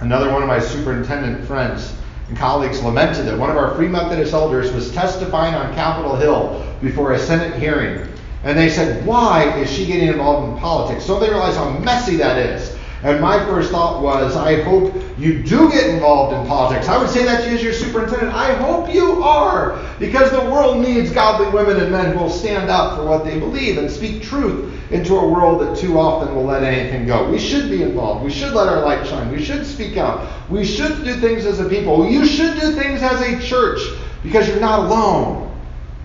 another 0.00 0.32
one 0.32 0.40
of 0.40 0.48
my 0.48 0.58
superintendent 0.58 1.46
friends 1.46 1.92
and 2.28 2.36
colleagues 2.38 2.82
lamented 2.82 3.26
that 3.26 3.38
one 3.38 3.50
of 3.50 3.58
our 3.58 3.74
Free 3.74 3.88
Methodist 3.88 4.32
elders 4.32 4.72
was 4.72 4.90
testifying 4.90 5.54
on 5.54 5.74
Capitol 5.74 6.16
Hill 6.16 6.64
before 6.80 7.12
a 7.12 7.18
Senate 7.18 7.60
hearing. 7.60 8.08
And 8.42 8.56
they 8.56 8.70
said, 8.70 9.04
Why 9.04 9.54
is 9.58 9.70
she 9.70 9.84
getting 9.84 10.08
involved 10.08 10.50
in 10.50 10.58
politics? 10.58 11.06
Don't 11.06 11.20
they 11.20 11.28
realize 11.28 11.56
how 11.56 11.68
messy 11.80 12.16
that 12.16 12.38
is? 12.38 12.74
And 13.02 13.20
my 13.20 13.38
first 13.44 13.70
thought 13.70 14.02
was, 14.02 14.34
I 14.34 14.62
hope 14.62 14.94
you 15.18 15.42
do 15.42 15.68
get 15.70 15.90
involved 15.90 16.32
in 16.32 16.46
politics. 16.46 16.88
I 16.88 16.96
would 16.96 17.10
say 17.10 17.24
that 17.24 17.42
to 17.42 17.50
you 17.50 17.56
as 17.56 17.62
your 17.62 17.72
superintendent. 17.72 18.32
I 18.32 18.54
hope 18.54 18.94
you 18.94 19.20
are, 19.22 19.84
because 19.98 20.30
the 20.30 20.48
world 20.48 20.80
needs 20.80 21.10
godly 21.10 21.50
women 21.50 21.82
and 21.82 21.90
men 21.90 22.12
who 22.12 22.20
will 22.20 22.30
stand 22.30 22.70
up 22.70 22.96
for 22.96 23.04
what 23.04 23.24
they 23.24 23.36
believe 23.36 23.78
and 23.78 23.90
speak 23.90 24.22
truth 24.22 24.72
into 24.92 25.16
a 25.16 25.28
world 25.28 25.60
that 25.60 25.76
too 25.76 25.98
often 25.98 26.36
will 26.36 26.44
let 26.44 26.62
anything 26.62 27.04
go. 27.06 27.28
We 27.28 27.38
should 27.38 27.68
be 27.68 27.82
involved. 27.82 28.24
We 28.24 28.30
should 28.30 28.54
let 28.54 28.68
our 28.68 28.80
light 28.80 29.04
shine. 29.08 29.32
We 29.32 29.44
should 29.44 29.66
speak 29.66 29.96
out. 29.96 30.28
We 30.48 30.64
should 30.64 31.04
do 31.04 31.14
things 31.14 31.46
as 31.46 31.58
a 31.58 31.68
people. 31.68 32.08
You 32.08 32.24
should 32.24 32.60
do 32.60 32.72
things 32.72 33.02
as 33.02 33.20
a 33.20 33.40
church 33.40 33.80
because 34.22 34.46
you're 34.46 34.60
not 34.60 34.86
alone. 34.86 35.52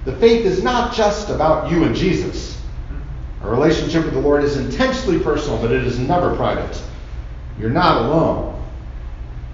The 0.06 0.16
faith 0.18 0.44
is 0.46 0.64
not 0.64 0.94
just 0.94 1.30
about 1.30 1.72
you 1.72 1.84
and 1.84 1.96
Jesus. 1.96 2.60
Our 3.44 3.52
relationship 3.52 4.06
with 4.06 4.16
the 4.16 4.20
Lord 4.20 4.44
is 4.44 4.58
intensely 4.58 5.20
personal, 5.20 5.62
but 5.62 5.72
it 5.72 5.86
is 5.86 6.00
never 6.00 6.36
private. 6.36 6.82
You're 7.60 7.70
not 7.70 8.02
alone. 8.02 8.54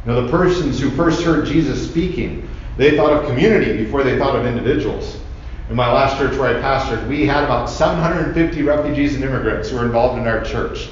Know, 0.10 0.24
the 0.24 0.32
persons 0.32 0.80
who 0.80 0.90
first 0.90 1.22
heard 1.22 1.46
Jesus 1.46 1.88
speaking, 1.88 2.50
they 2.78 2.98
thought 2.98 3.14
of 3.14 3.28
community 3.28 3.78
before 3.78 4.04
they 4.04 4.18
thought 4.18 4.36
of 4.36 4.44
individuals. 4.44 5.20
In 5.70 5.76
my 5.76 5.94
last 5.94 6.18
church 6.18 6.36
where 6.36 6.58
I 6.58 6.60
pastored, 6.60 7.08
we 7.08 7.28
had 7.28 7.44
about 7.44 7.70
750 7.70 8.64
refugees 8.64 9.14
and 9.14 9.24
immigrants 9.24 9.70
who 9.70 9.78
were 9.78 9.86
involved 9.86 10.20
in 10.20 10.28
our 10.28 10.44
church. 10.44 10.90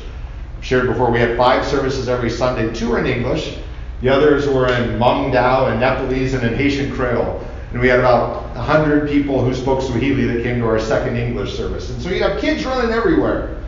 I've 0.56 0.64
shared 0.64 0.86
before, 0.86 1.10
we 1.10 1.20
had 1.20 1.36
five 1.36 1.66
services 1.66 2.08
every 2.08 2.30
Sunday. 2.30 2.72
Two 2.76 2.90
were 2.90 3.00
in 3.00 3.08
English. 3.08 3.58
The 4.02 4.10
others 4.10 4.48
were 4.48 4.68
in 4.68 5.00
Hmong 5.00 5.34
Dao 5.34 5.72
and 5.72 5.80
Nepalese 5.80 6.36
and 6.36 6.44
in 6.44 6.54
Haitian 6.54 6.94
Creole. 6.94 7.44
And 7.72 7.82
we 7.82 7.88
had 7.88 7.98
about 7.98 8.56
100 8.56 9.10
people 9.10 9.44
who 9.44 9.52
spoke 9.56 9.82
Swahili 9.82 10.26
that 10.26 10.44
came 10.44 10.60
to 10.60 10.68
our 10.68 10.80
second 10.80 11.18
English 11.18 11.58
service. 11.58 11.90
And 11.90 12.00
so 12.00 12.12
you 12.12 12.22
have 12.22 12.40
kids 12.40 12.68
running 12.68 12.92
everywhere. 12.92 13.64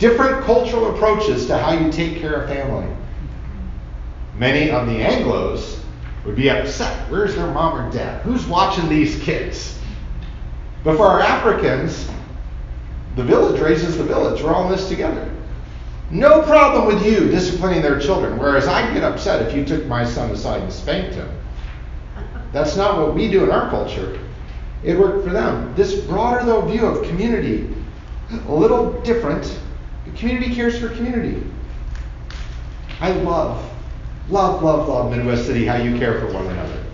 Different 0.00 0.44
cultural 0.44 0.92
approaches 0.92 1.46
to 1.46 1.56
how 1.56 1.72
you 1.72 1.92
take 1.92 2.18
care 2.18 2.32
of 2.32 2.48
family. 2.48 2.95
Many 4.38 4.70
of 4.70 4.86
the 4.86 5.00
Anglos 5.00 5.80
would 6.24 6.36
be 6.36 6.50
upset. 6.50 7.10
Where's 7.10 7.34
their 7.34 7.46
mom 7.46 7.78
or 7.78 7.90
dad? 7.90 8.22
Who's 8.22 8.46
watching 8.46 8.88
these 8.88 9.20
kids? 9.22 9.78
But 10.84 10.96
for 10.96 11.06
our 11.06 11.20
Africans, 11.20 12.08
the 13.16 13.24
village 13.24 13.60
raises 13.60 13.96
the 13.96 14.04
village. 14.04 14.42
We're 14.42 14.52
all 14.52 14.66
in 14.66 14.72
this 14.72 14.88
together. 14.88 15.32
No 16.10 16.42
problem 16.42 16.86
with 16.86 17.04
you 17.04 17.28
disciplining 17.28 17.82
their 17.82 17.98
children, 17.98 18.38
whereas 18.38 18.68
I'd 18.68 18.94
get 18.94 19.02
upset 19.02 19.42
if 19.42 19.54
you 19.56 19.64
took 19.64 19.86
my 19.86 20.04
son 20.04 20.30
aside 20.30 20.62
and 20.62 20.72
spanked 20.72 21.14
him. 21.14 21.28
That's 22.52 22.76
not 22.76 22.98
what 22.98 23.14
we 23.14 23.28
do 23.28 23.42
in 23.44 23.50
our 23.50 23.68
culture. 23.70 24.20
It 24.84 24.98
worked 24.98 25.24
for 25.24 25.32
them. 25.32 25.74
This 25.74 26.00
broader, 26.00 26.44
though, 26.44 26.60
view 26.60 26.86
of 26.86 27.06
community, 27.08 27.74
a 28.46 28.54
little 28.54 28.92
different. 29.00 29.58
Community 30.16 30.54
cares 30.54 30.78
for 30.78 30.88
community. 30.90 31.44
I 33.00 33.10
love, 33.10 33.68
love, 34.28 34.62
love, 34.62 34.88
love 34.88 35.10
Midwest 35.10 35.46
City, 35.46 35.66
how 35.66 35.76
you 35.76 35.98
care 35.98 36.20
for 36.20 36.32
one 36.32 36.46
another. 36.46 36.84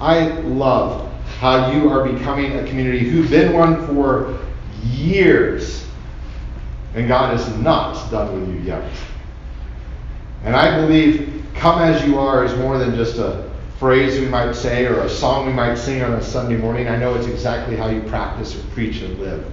I 0.00 0.28
love 0.40 1.10
how 1.38 1.72
you 1.72 1.88
are 1.88 2.06
becoming 2.06 2.58
a 2.58 2.66
community 2.66 3.08
who've 3.08 3.30
been 3.30 3.52
one 3.52 3.86
for 3.86 4.38
years. 4.82 5.86
And 6.94 7.08
God 7.08 7.38
is 7.38 7.48
not 7.58 8.10
done 8.10 8.40
with 8.40 8.54
you 8.54 8.60
yet. 8.62 8.90
And 10.44 10.54
I 10.54 10.80
believe 10.80 11.44
come 11.54 11.80
as 11.80 12.04
you 12.06 12.18
are 12.18 12.44
is 12.44 12.54
more 12.56 12.78
than 12.78 12.94
just 12.94 13.18
a 13.18 13.50
phrase 13.78 14.20
we 14.20 14.26
might 14.26 14.52
say 14.54 14.86
or 14.86 15.00
a 15.00 15.08
song 15.08 15.46
we 15.46 15.52
might 15.52 15.76
sing 15.76 16.02
on 16.02 16.12
a 16.12 16.22
Sunday 16.22 16.56
morning. 16.56 16.88
I 16.88 16.96
know 16.96 17.14
it's 17.14 17.26
exactly 17.26 17.76
how 17.76 17.88
you 17.88 18.00
practice 18.02 18.54
or 18.56 18.62
preach 18.68 19.00
and 19.02 19.18
live. 19.18 19.44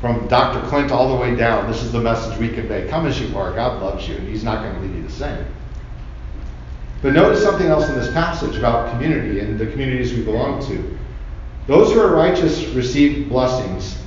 From 0.00 0.28
Dr. 0.28 0.66
Clint 0.68 0.92
all 0.92 1.08
the 1.08 1.20
way 1.20 1.34
down, 1.34 1.70
this 1.70 1.82
is 1.82 1.90
the 1.90 2.00
message 2.00 2.38
we 2.38 2.48
convey. 2.48 2.86
Come 2.88 3.06
as 3.06 3.20
you 3.20 3.36
are. 3.36 3.52
God 3.54 3.82
loves 3.82 4.06
you, 4.08 4.16
and 4.16 4.28
He's 4.28 4.44
not 4.44 4.62
going 4.62 4.74
to 4.74 4.80
leave 4.82 4.94
you 4.94 5.02
the 5.02 5.12
same. 5.12 5.44
But 7.02 7.12
notice 7.12 7.42
something 7.42 7.66
else 7.66 7.88
in 7.88 7.94
this 7.94 8.12
passage 8.12 8.56
about 8.56 8.90
community 8.90 9.40
and 9.40 9.58
the 9.58 9.66
communities 9.66 10.14
we 10.14 10.22
belong 10.22 10.66
to. 10.68 10.98
Those 11.66 11.92
who 11.92 12.00
are 12.00 12.14
righteous 12.14 12.66
receive 12.68 13.28
blessings, 13.28 14.00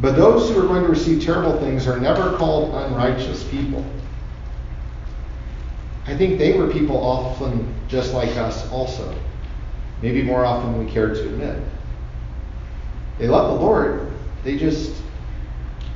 but 0.00 0.16
those 0.16 0.50
who 0.50 0.60
are 0.60 0.66
going 0.66 0.82
to 0.82 0.88
receive 0.88 1.22
terrible 1.22 1.58
things 1.58 1.86
are 1.86 1.98
never 1.98 2.36
called 2.36 2.74
unrighteous 2.74 3.44
people. 3.44 3.84
I 6.06 6.16
think 6.16 6.38
they 6.38 6.56
were 6.56 6.68
people 6.68 6.96
often 6.96 7.74
just 7.88 8.14
like 8.14 8.36
us 8.36 8.70
also. 8.70 9.14
Maybe 10.02 10.22
more 10.22 10.44
often 10.44 10.72
than 10.72 10.86
we 10.86 10.90
care 10.90 11.08
to 11.08 11.20
admit. 11.20 11.62
They 13.18 13.26
love 13.26 13.58
the 13.58 13.64
Lord, 13.64 14.12
they 14.44 14.56
just 14.56 14.92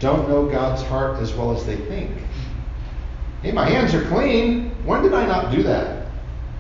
don't 0.01 0.29
know 0.29 0.47
God's 0.47 0.83
heart 0.83 1.21
as 1.21 1.33
well 1.33 1.57
as 1.57 1.65
they 1.65 1.77
think. 1.77 2.11
Hey, 3.43 3.51
my 3.51 3.69
hands 3.69 3.93
are 3.93 4.05
clean. 4.05 4.71
When 4.85 5.03
did 5.03 5.13
I 5.15 5.27
not 5.27 5.51
do 5.51 5.63
that? 5.65 6.07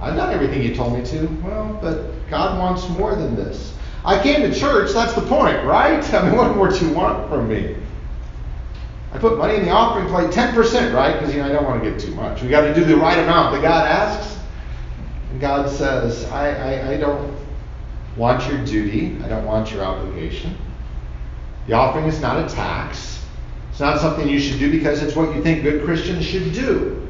I've 0.00 0.16
done 0.16 0.32
everything 0.32 0.62
you 0.62 0.74
told 0.74 0.98
me 0.98 1.04
to. 1.06 1.26
Well, 1.44 1.78
but 1.80 2.28
God 2.28 2.58
wants 2.58 2.88
more 2.88 3.14
than 3.14 3.36
this. 3.36 3.72
I 4.04 4.20
came 4.20 4.40
to 4.42 4.52
church, 4.52 4.92
that's 4.92 5.14
the 5.14 5.20
point, 5.20 5.64
right? 5.64 6.02
I 6.14 6.28
mean, 6.28 6.36
what 6.36 6.56
more 6.56 6.68
do 6.68 6.84
you 6.84 6.92
want 6.92 7.28
from 7.28 7.48
me? 7.48 7.76
I 9.12 9.18
put 9.18 9.38
money 9.38 9.56
in 9.56 9.64
the 9.64 9.70
offering 9.70 10.08
plate, 10.08 10.30
10%, 10.30 10.92
right? 10.92 11.12
Because, 11.12 11.32
you 11.32 11.40
know, 11.40 11.48
I 11.48 11.52
don't 11.52 11.64
want 11.64 11.84
to 11.84 11.90
give 11.90 12.00
too 12.00 12.14
much. 12.14 12.42
We 12.42 12.48
got 12.48 12.62
to 12.62 12.74
do 12.74 12.84
the 12.84 12.96
right 12.96 13.18
amount 13.18 13.52
that 13.54 13.62
God 13.62 13.86
asks. 13.86 14.38
And 15.30 15.40
God 15.40 15.70
says, 15.70 16.24
I, 16.32 16.48
I, 16.48 16.92
I 16.92 16.96
don't 16.96 17.36
want 18.16 18.48
your 18.48 18.64
duty. 18.64 19.22
I 19.22 19.28
don't 19.28 19.44
want 19.44 19.70
your 19.70 19.84
obligation. 19.84 20.56
The 21.66 21.74
offering 21.74 22.06
is 22.06 22.20
not 22.20 22.44
a 22.44 22.52
tax. 22.52 23.11
Not 23.82 24.00
something 24.00 24.28
you 24.28 24.38
should 24.38 24.60
do 24.60 24.70
because 24.70 25.02
it's 25.02 25.16
what 25.16 25.34
you 25.34 25.42
think 25.42 25.64
good 25.64 25.84
Christians 25.84 26.24
should 26.24 26.52
do. 26.52 27.04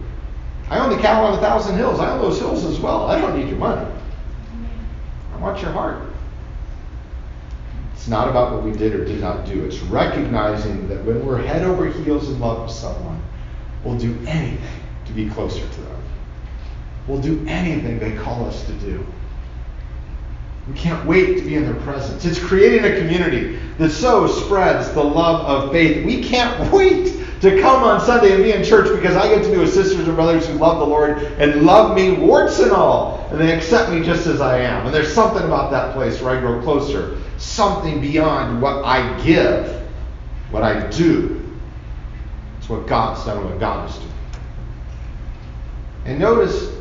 I 0.70 0.78
own 0.78 0.88
the 0.88 0.96
cattle 1.02 1.26
on 1.26 1.34
a 1.34 1.40
thousand 1.42 1.76
hills. 1.76 2.00
I 2.00 2.10
own 2.10 2.22
those 2.22 2.38
hills 2.38 2.64
as 2.64 2.80
well. 2.80 3.08
I 3.08 3.20
don't 3.20 3.38
need 3.38 3.50
your 3.50 3.58
money. 3.58 3.86
I 5.34 5.36
want 5.36 5.60
your 5.60 5.70
heart. 5.70 6.02
It's 7.92 8.08
not 8.08 8.30
about 8.30 8.54
what 8.54 8.62
we 8.62 8.72
did 8.72 8.94
or 8.94 9.04
did 9.04 9.20
not 9.20 9.44
do. 9.44 9.62
It's 9.66 9.80
recognizing 9.80 10.88
that 10.88 11.04
when 11.04 11.26
we're 11.26 11.42
head 11.42 11.62
over 11.62 11.90
heels 11.90 12.30
in 12.30 12.40
love 12.40 12.62
with 12.62 12.72
someone, 12.72 13.22
we'll 13.84 13.98
do 13.98 14.16
anything 14.26 14.80
to 15.04 15.12
be 15.12 15.28
closer 15.28 15.68
to 15.68 15.80
them. 15.82 16.02
We'll 17.06 17.20
do 17.20 17.44
anything 17.46 17.98
they 17.98 18.16
call 18.16 18.46
us 18.46 18.64
to 18.64 18.72
do. 18.72 19.04
We 20.68 20.74
can't 20.74 21.04
wait 21.06 21.38
to 21.38 21.44
be 21.44 21.56
in 21.56 21.64
their 21.64 21.80
presence. 21.82 22.24
It's 22.24 22.38
creating 22.38 22.84
a 22.84 22.96
community 22.96 23.58
that 23.78 23.90
so 23.90 24.28
spreads 24.28 24.92
the 24.92 25.02
love 25.02 25.44
of 25.44 25.72
faith. 25.72 26.06
We 26.06 26.22
can't 26.22 26.72
wait 26.72 27.18
to 27.40 27.60
come 27.60 27.82
on 27.82 28.00
Sunday 28.00 28.34
and 28.34 28.44
be 28.44 28.52
in 28.52 28.62
church 28.62 28.88
because 28.94 29.16
I 29.16 29.28
get 29.34 29.42
to 29.42 29.50
be 29.50 29.58
with 29.58 29.74
sisters 29.74 30.06
and 30.06 30.14
brothers 30.14 30.46
who 30.46 30.54
love 30.54 30.78
the 30.78 30.86
Lord 30.86 31.18
and 31.38 31.62
love 31.62 31.96
me, 31.96 32.12
warts 32.12 32.60
and 32.60 32.70
all, 32.70 33.26
and 33.30 33.40
they 33.40 33.52
accept 33.52 33.90
me 33.90 34.04
just 34.04 34.28
as 34.28 34.40
I 34.40 34.60
am. 34.60 34.86
And 34.86 34.94
there's 34.94 35.12
something 35.12 35.42
about 35.42 35.72
that 35.72 35.94
place 35.94 36.20
where 36.20 36.36
I 36.36 36.40
grow 36.40 36.62
closer 36.62 37.18
something 37.38 38.00
beyond 38.00 38.62
what 38.62 38.84
I 38.84 39.20
give, 39.24 39.82
what 40.52 40.62
I 40.62 40.86
do. 40.90 41.40
It's 42.58 42.68
what 42.68 42.86
God's 42.86 43.24
done, 43.24 43.44
what 43.44 43.58
God 43.58 43.90
is 43.90 43.96
doing. 43.96 44.12
And 46.04 46.20
notice, 46.20 46.72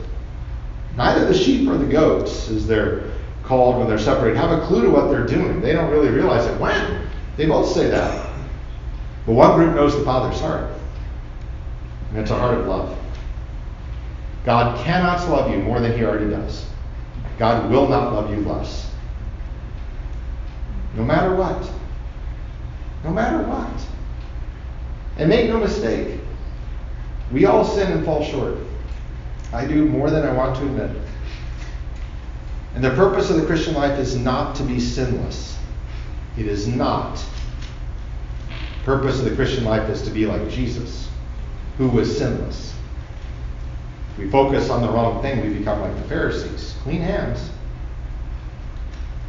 neither 0.95 1.25
the 1.25 1.33
sheep 1.33 1.67
or 1.67 1.77
the 1.77 1.85
goats, 1.85 2.49
is 2.49 2.67
they're 2.67 3.11
called 3.51 3.77
when 3.77 3.89
they're 3.89 3.99
separated, 3.99 4.37
have 4.37 4.57
a 4.57 4.65
clue 4.65 4.83
to 4.83 4.89
what 4.89 5.11
they're 5.11 5.25
doing. 5.25 5.59
They 5.59 5.73
don't 5.73 5.91
really 5.91 6.07
realize 6.07 6.45
it. 6.45 6.57
When? 6.57 7.05
They 7.35 7.47
both 7.47 7.67
say 7.73 7.89
that. 7.89 8.33
But 9.25 9.33
one 9.33 9.57
group 9.57 9.75
knows 9.75 9.93
the 9.93 10.05
Father's 10.05 10.39
heart. 10.39 10.71
And 12.11 12.19
it's 12.19 12.31
a 12.31 12.39
heart 12.39 12.57
of 12.57 12.65
love. 12.65 12.97
God 14.45 14.81
cannot 14.85 15.27
love 15.27 15.51
you 15.51 15.57
more 15.57 15.81
than 15.81 15.91
he 15.97 16.05
already 16.05 16.29
does. 16.29 16.65
God 17.37 17.69
will 17.69 17.89
not 17.89 18.13
love 18.13 18.29
you 18.29 18.37
less. 18.37 18.89
No 20.95 21.03
matter 21.03 21.35
what. 21.35 21.69
No 23.03 23.09
matter 23.09 23.45
what. 23.45 23.85
And 25.17 25.27
make 25.27 25.49
no 25.49 25.59
mistake, 25.59 26.21
we 27.33 27.43
all 27.43 27.65
sin 27.65 27.91
and 27.91 28.05
fall 28.05 28.23
short. 28.23 28.59
I 29.51 29.65
do 29.65 29.83
more 29.89 30.09
than 30.09 30.25
I 30.25 30.31
want 30.31 30.55
to 30.55 30.61
admit. 30.63 30.91
And 32.75 32.83
the 32.83 32.91
purpose 32.91 33.29
of 33.29 33.37
the 33.37 33.45
Christian 33.45 33.73
life 33.73 33.99
is 33.99 34.15
not 34.15 34.55
to 34.55 34.63
be 34.63 34.79
sinless. 34.79 35.57
It 36.37 36.47
is 36.47 36.67
not. 36.67 37.15
The 38.47 38.85
purpose 38.85 39.19
of 39.19 39.25
the 39.25 39.35
Christian 39.35 39.65
life 39.65 39.89
is 39.89 40.01
to 40.03 40.09
be 40.09 40.25
like 40.25 40.49
Jesus, 40.49 41.09
who 41.77 41.89
was 41.89 42.17
sinless. 42.17 42.73
If 44.13 44.17
we 44.19 44.29
focus 44.29 44.69
on 44.69 44.81
the 44.81 44.89
wrong 44.89 45.21
thing, 45.21 45.41
we 45.41 45.57
become 45.57 45.81
like 45.81 45.95
the 45.95 46.03
Pharisees 46.03 46.75
clean 46.83 47.01
hands. 47.01 47.49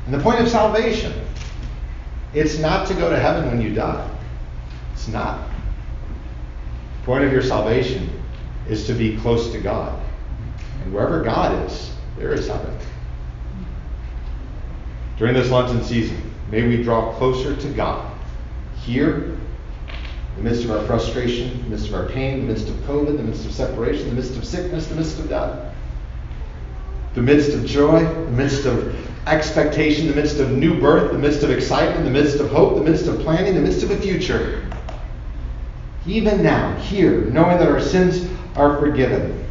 And 0.07 0.15
the 0.15 0.19
point 0.19 0.41
of 0.41 0.49
salvation, 0.49 1.13
it's 2.35 2.59
not 2.59 2.87
to 2.89 2.95
go 2.95 3.11
to 3.11 3.19
heaven 3.19 3.49
when 3.49 3.61
you 3.61 3.75
die. 3.75 4.09
It's 4.93 5.09
not. 5.09 5.49
The 7.01 7.07
point 7.07 7.25
of 7.25 7.33
your 7.33 7.43
salvation 7.43 8.09
is 8.69 8.87
to 8.87 8.95
be 8.95 9.17
close 9.19 9.53
to 9.53 9.61
God. 9.61 10.01
And 10.83 10.95
wherever 10.95 11.23
God 11.23 11.67
is, 11.67 11.93
there 12.17 12.33
is 12.33 12.49
heaven. 12.49 12.77
During 15.19 15.35
this 15.35 15.51
Lenten 15.51 15.83
season, 15.83 16.33
may 16.51 16.67
we 16.67 16.83
draw 16.83 17.13
closer 17.15 17.55
to 17.55 17.69
God 17.69 18.13
here, 18.85 19.37
in 20.37 20.45
the 20.45 20.51
midst 20.51 20.65
of 20.65 20.71
our 20.71 20.85
frustration, 20.87 21.51
in 21.51 21.63
the 21.65 21.71
midst 21.71 21.89
of 21.89 21.95
our 21.95 22.09
pain, 22.09 22.41
in 22.41 22.47
the 22.47 22.53
midst 22.53 22.69
of 22.69 22.75
COVID, 22.77 23.09
in 23.09 23.17
the 23.19 23.23
midst 23.23 23.45
of 23.45 23.53
separation, 23.53 24.09
in 24.09 24.11
the 24.11 24.23
midst 24.23 24.37
of 24.37 24.45
sickness, 24.45 24.91
in 24.91 24.97
the 24.97 25.03
midst 25.03 25.19
of 25.19 25.29
death, 25.29 25.75
the 27.15 27.23
midst 27.23 27.53
of 27.53 27.67
joy, 27.67 28.03
the 28.03 28.31
midst 28.31 28.65
of 28.65 28.97
expectation, 29.27 30.09
the 30.09 30.15
midst 30.15 30.39
of 30.39 30.51
new 30.51 30.81
birth, 30.81 31.13
the 31.13 31.19
midst 31.19 31.43
of 31.43 31.51
excitement, 31.51 32.05
the 32.05 32.11
midst 32.11 32.41
of 32.41 32.51
hope, 32.51 32.75
the 32.75 32.91
midst 32.91 33.07
of 33.07 33.21
planning, 33.21 33.55
the 33.55 33.61
midst 33.61 33.83
of 33.83 33.91
a 33.91 33.97
future. 33.97 34.67
Even 36.07 36.43
now, 36.43 36.75
here, 36.77 37.27
knowing 37.27 37.59
that 37.59 37.69
our 37.69 37.81
sins 37.81 38.29
are 38.57 38.79
forgiven, 38.79 39.47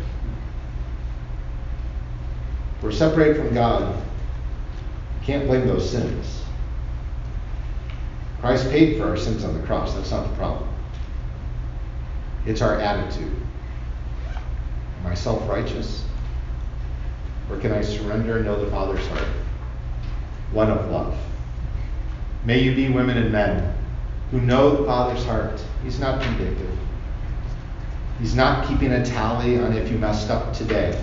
we're 2.81 2.91
separated 2.91 3.37
from 3.37 3.53
God. 3.53 4.01
Can't 5.31 5.47
blame 5.47 5.65
those 5.65 5.89
sins. 5.89 6.43
Christ 8.41 8.69
paid 8.69 8.97
for 8.97 9.07
our 9.07 9.15
sins 9.15 9.45
on 9.45 9.53
the 9.53 9.65
cross. 9.65 9.93
That's 9.93 10.11
not 10.11 10.29
the 10.29 10.35
problem. 10.35 10.67
It's 12.45 12.61
our 12.61 12.77
attitude. 12.77 13.33
Am 14.99 15.07
I 15.07 15.13
self 15.13 15.47
righteous? 15.47 16.03
Or 17.49 17.57
can 17.59 17.71
I 17.71 17.81
surrender 17.81 18.35
and 18.35 18.45
know 18.45 18.61
the 18.61 18.69
Father's 18.69 19.07
heart? 19.07 19.29
One 20.51 20.69
of 20.69 20.91
love. 20.91 21.17
May 22.43 22.59
you 22.59 22.75
be 22.75 22.89
women 22.89 23.17
and 23.17 23.31
men 23.31 23.73
who 24.31 24.41
know 24.41 24.75
the 24.75 24.83
Father's 24.83 25.23
heart. 25.23 25.63
He's 25.81 25.97
not 25.97 26.21
vindictive. 26.21 26.77
He's 28.19 28.35
not 28.35 28.67
keeping 28.67 28.91
a 28.91 29.05
tally 29.05 29.57
on 29.57 29.71
if 29.71 29.89
you 29.89 29.97
messed 29.97 30.29
up 30.29 30.53
today. 30.53 31.01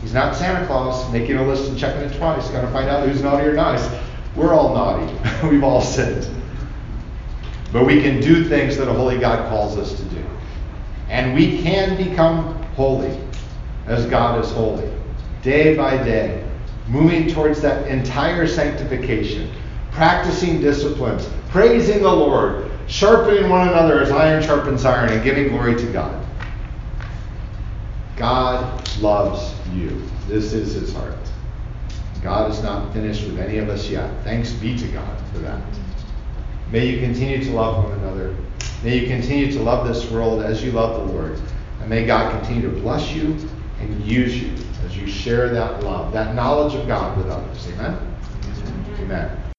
He's 0.00 0.14
not 0.14 0.34
Santa 0.34 0.66
Claus 0.66 1.10
making 1.12 1.36
a 1.36 1.46
list 1.46 1.68
and 1.68 1.78
checking 1.78 2.02
it 2.02 2.16
twice, 2.16 2.48
going 2.50 2.64
to 2.64 2.72
find 2.72 2.88
out 2.88 3.06
who's 3.06 3.22
naughty 3.22 3.46
or 3.46 3.52
nice. 3.52 3.86
We're 4.34 4.54
all 4.54 4.74
naughty. 4.74 5.12
We've 5.48 5.64
all 5.64 5.82
sinned. 5.82 6.28
But 7.72 7.84
we 7.84 8.02
can 8.02 8.20
do 8.20 8.44
things 8.48 8.76
that 8.78 8.88
a 8.88 8.92
holy 8.92 9.18
God 9.18 9.48
calls 9.48 9.76
us 9.76 9.94
to 9.94 10.02
do. 10.04 10.24
And 11.08 11.34
we 11.34 11.62
can 11.62 11.96
become 11.96 12.60
holy 12.74 13.18
as 13.86 14.06
God 14.06 14.42
is 14.42 14.50
holy, 14.52 14.90
day 15.42 15.76
by 15.76 15.96
day, 16.02 16.44
moving 16.88 17.28
towards 17.28 17.60
that 17.60 17.88
entire 17.88 18.46
sanctification, 18.46 19.50
practicing 19.90 20.60
disciplines, 20.60 21.28
praising 21.48 22.02
the 22.02 22.12
Lord, 22.12 22.70
sharpening 22.86 23.48
one 23.48 23.68
another 23.68 24.00
as 24.00 24.10
iron 24.10 24.42
sharpens 24.42 24.84
iron, 24.84 25.12
and 25.12 25.22
giving 25.22 25.48
glory 25.48 25.76
to 25.76 25.92
God. 25.92 26.19
God 28.20 28.86
loves 29.00 29.54
you. 29.72 30.02
This 30.28 30.52
is 30.52 30.74
his 30.74 30.92
heart. 30.92 31.16
God 32.22 32.50
is 32.50 32.62
not 32.62 32.92
finished 32.92 33.24
with 33.24 33.38
any 33.38 33.56
of 33.56 33.70
us 33.70 33.88
yet. 33.88 34.12
Thanks 34.24 34.52
be 34.52 34.76
to 34.76 34.86
God 34.88 35.18
for 35.32 35.38
that. 35.38 35.62
May 36.70 36.84
you 36.84 37.00
continue 37.00 37.42
to 37.42 37.50
love 37.52 37.82
one 37.82 37.98
another. 38.00 38.36
May 38.84 38.98
you 38.98 39.06
continue 39.06 39.50
to 39.52 39.62
love 39.62 39.88
this 39.88 40.10
world 40.10 40.42
as 40.42 40.62
you 40.62 40.70
love 40.70 41.00
the 41.00 41.14
Lord. 41.14 41.40
And 41.80 41.88
may 41.88 42.04
God 42.04 42.30
continue 42.38 42.70
to 42.70 42.80
bless 42.80 43.10
you 43.10 43.38
and 43.80 44.04
use 44.04 44.38
you 44.38 44.52
as 44.84 44.94
you 44.98 45.06
share 45.06 45.48
that 45.54 45.82
love, 45.82 46.12
that 46.12 46.34
knowledge 46.34 46.74
of 46.74 46.86
God 46.86 47.16
with 47.16 47.26
others. 47.28 47.68
Amen? 47.68 47.96
Amen. 48.44 48.96
Amen. 49.00 49.49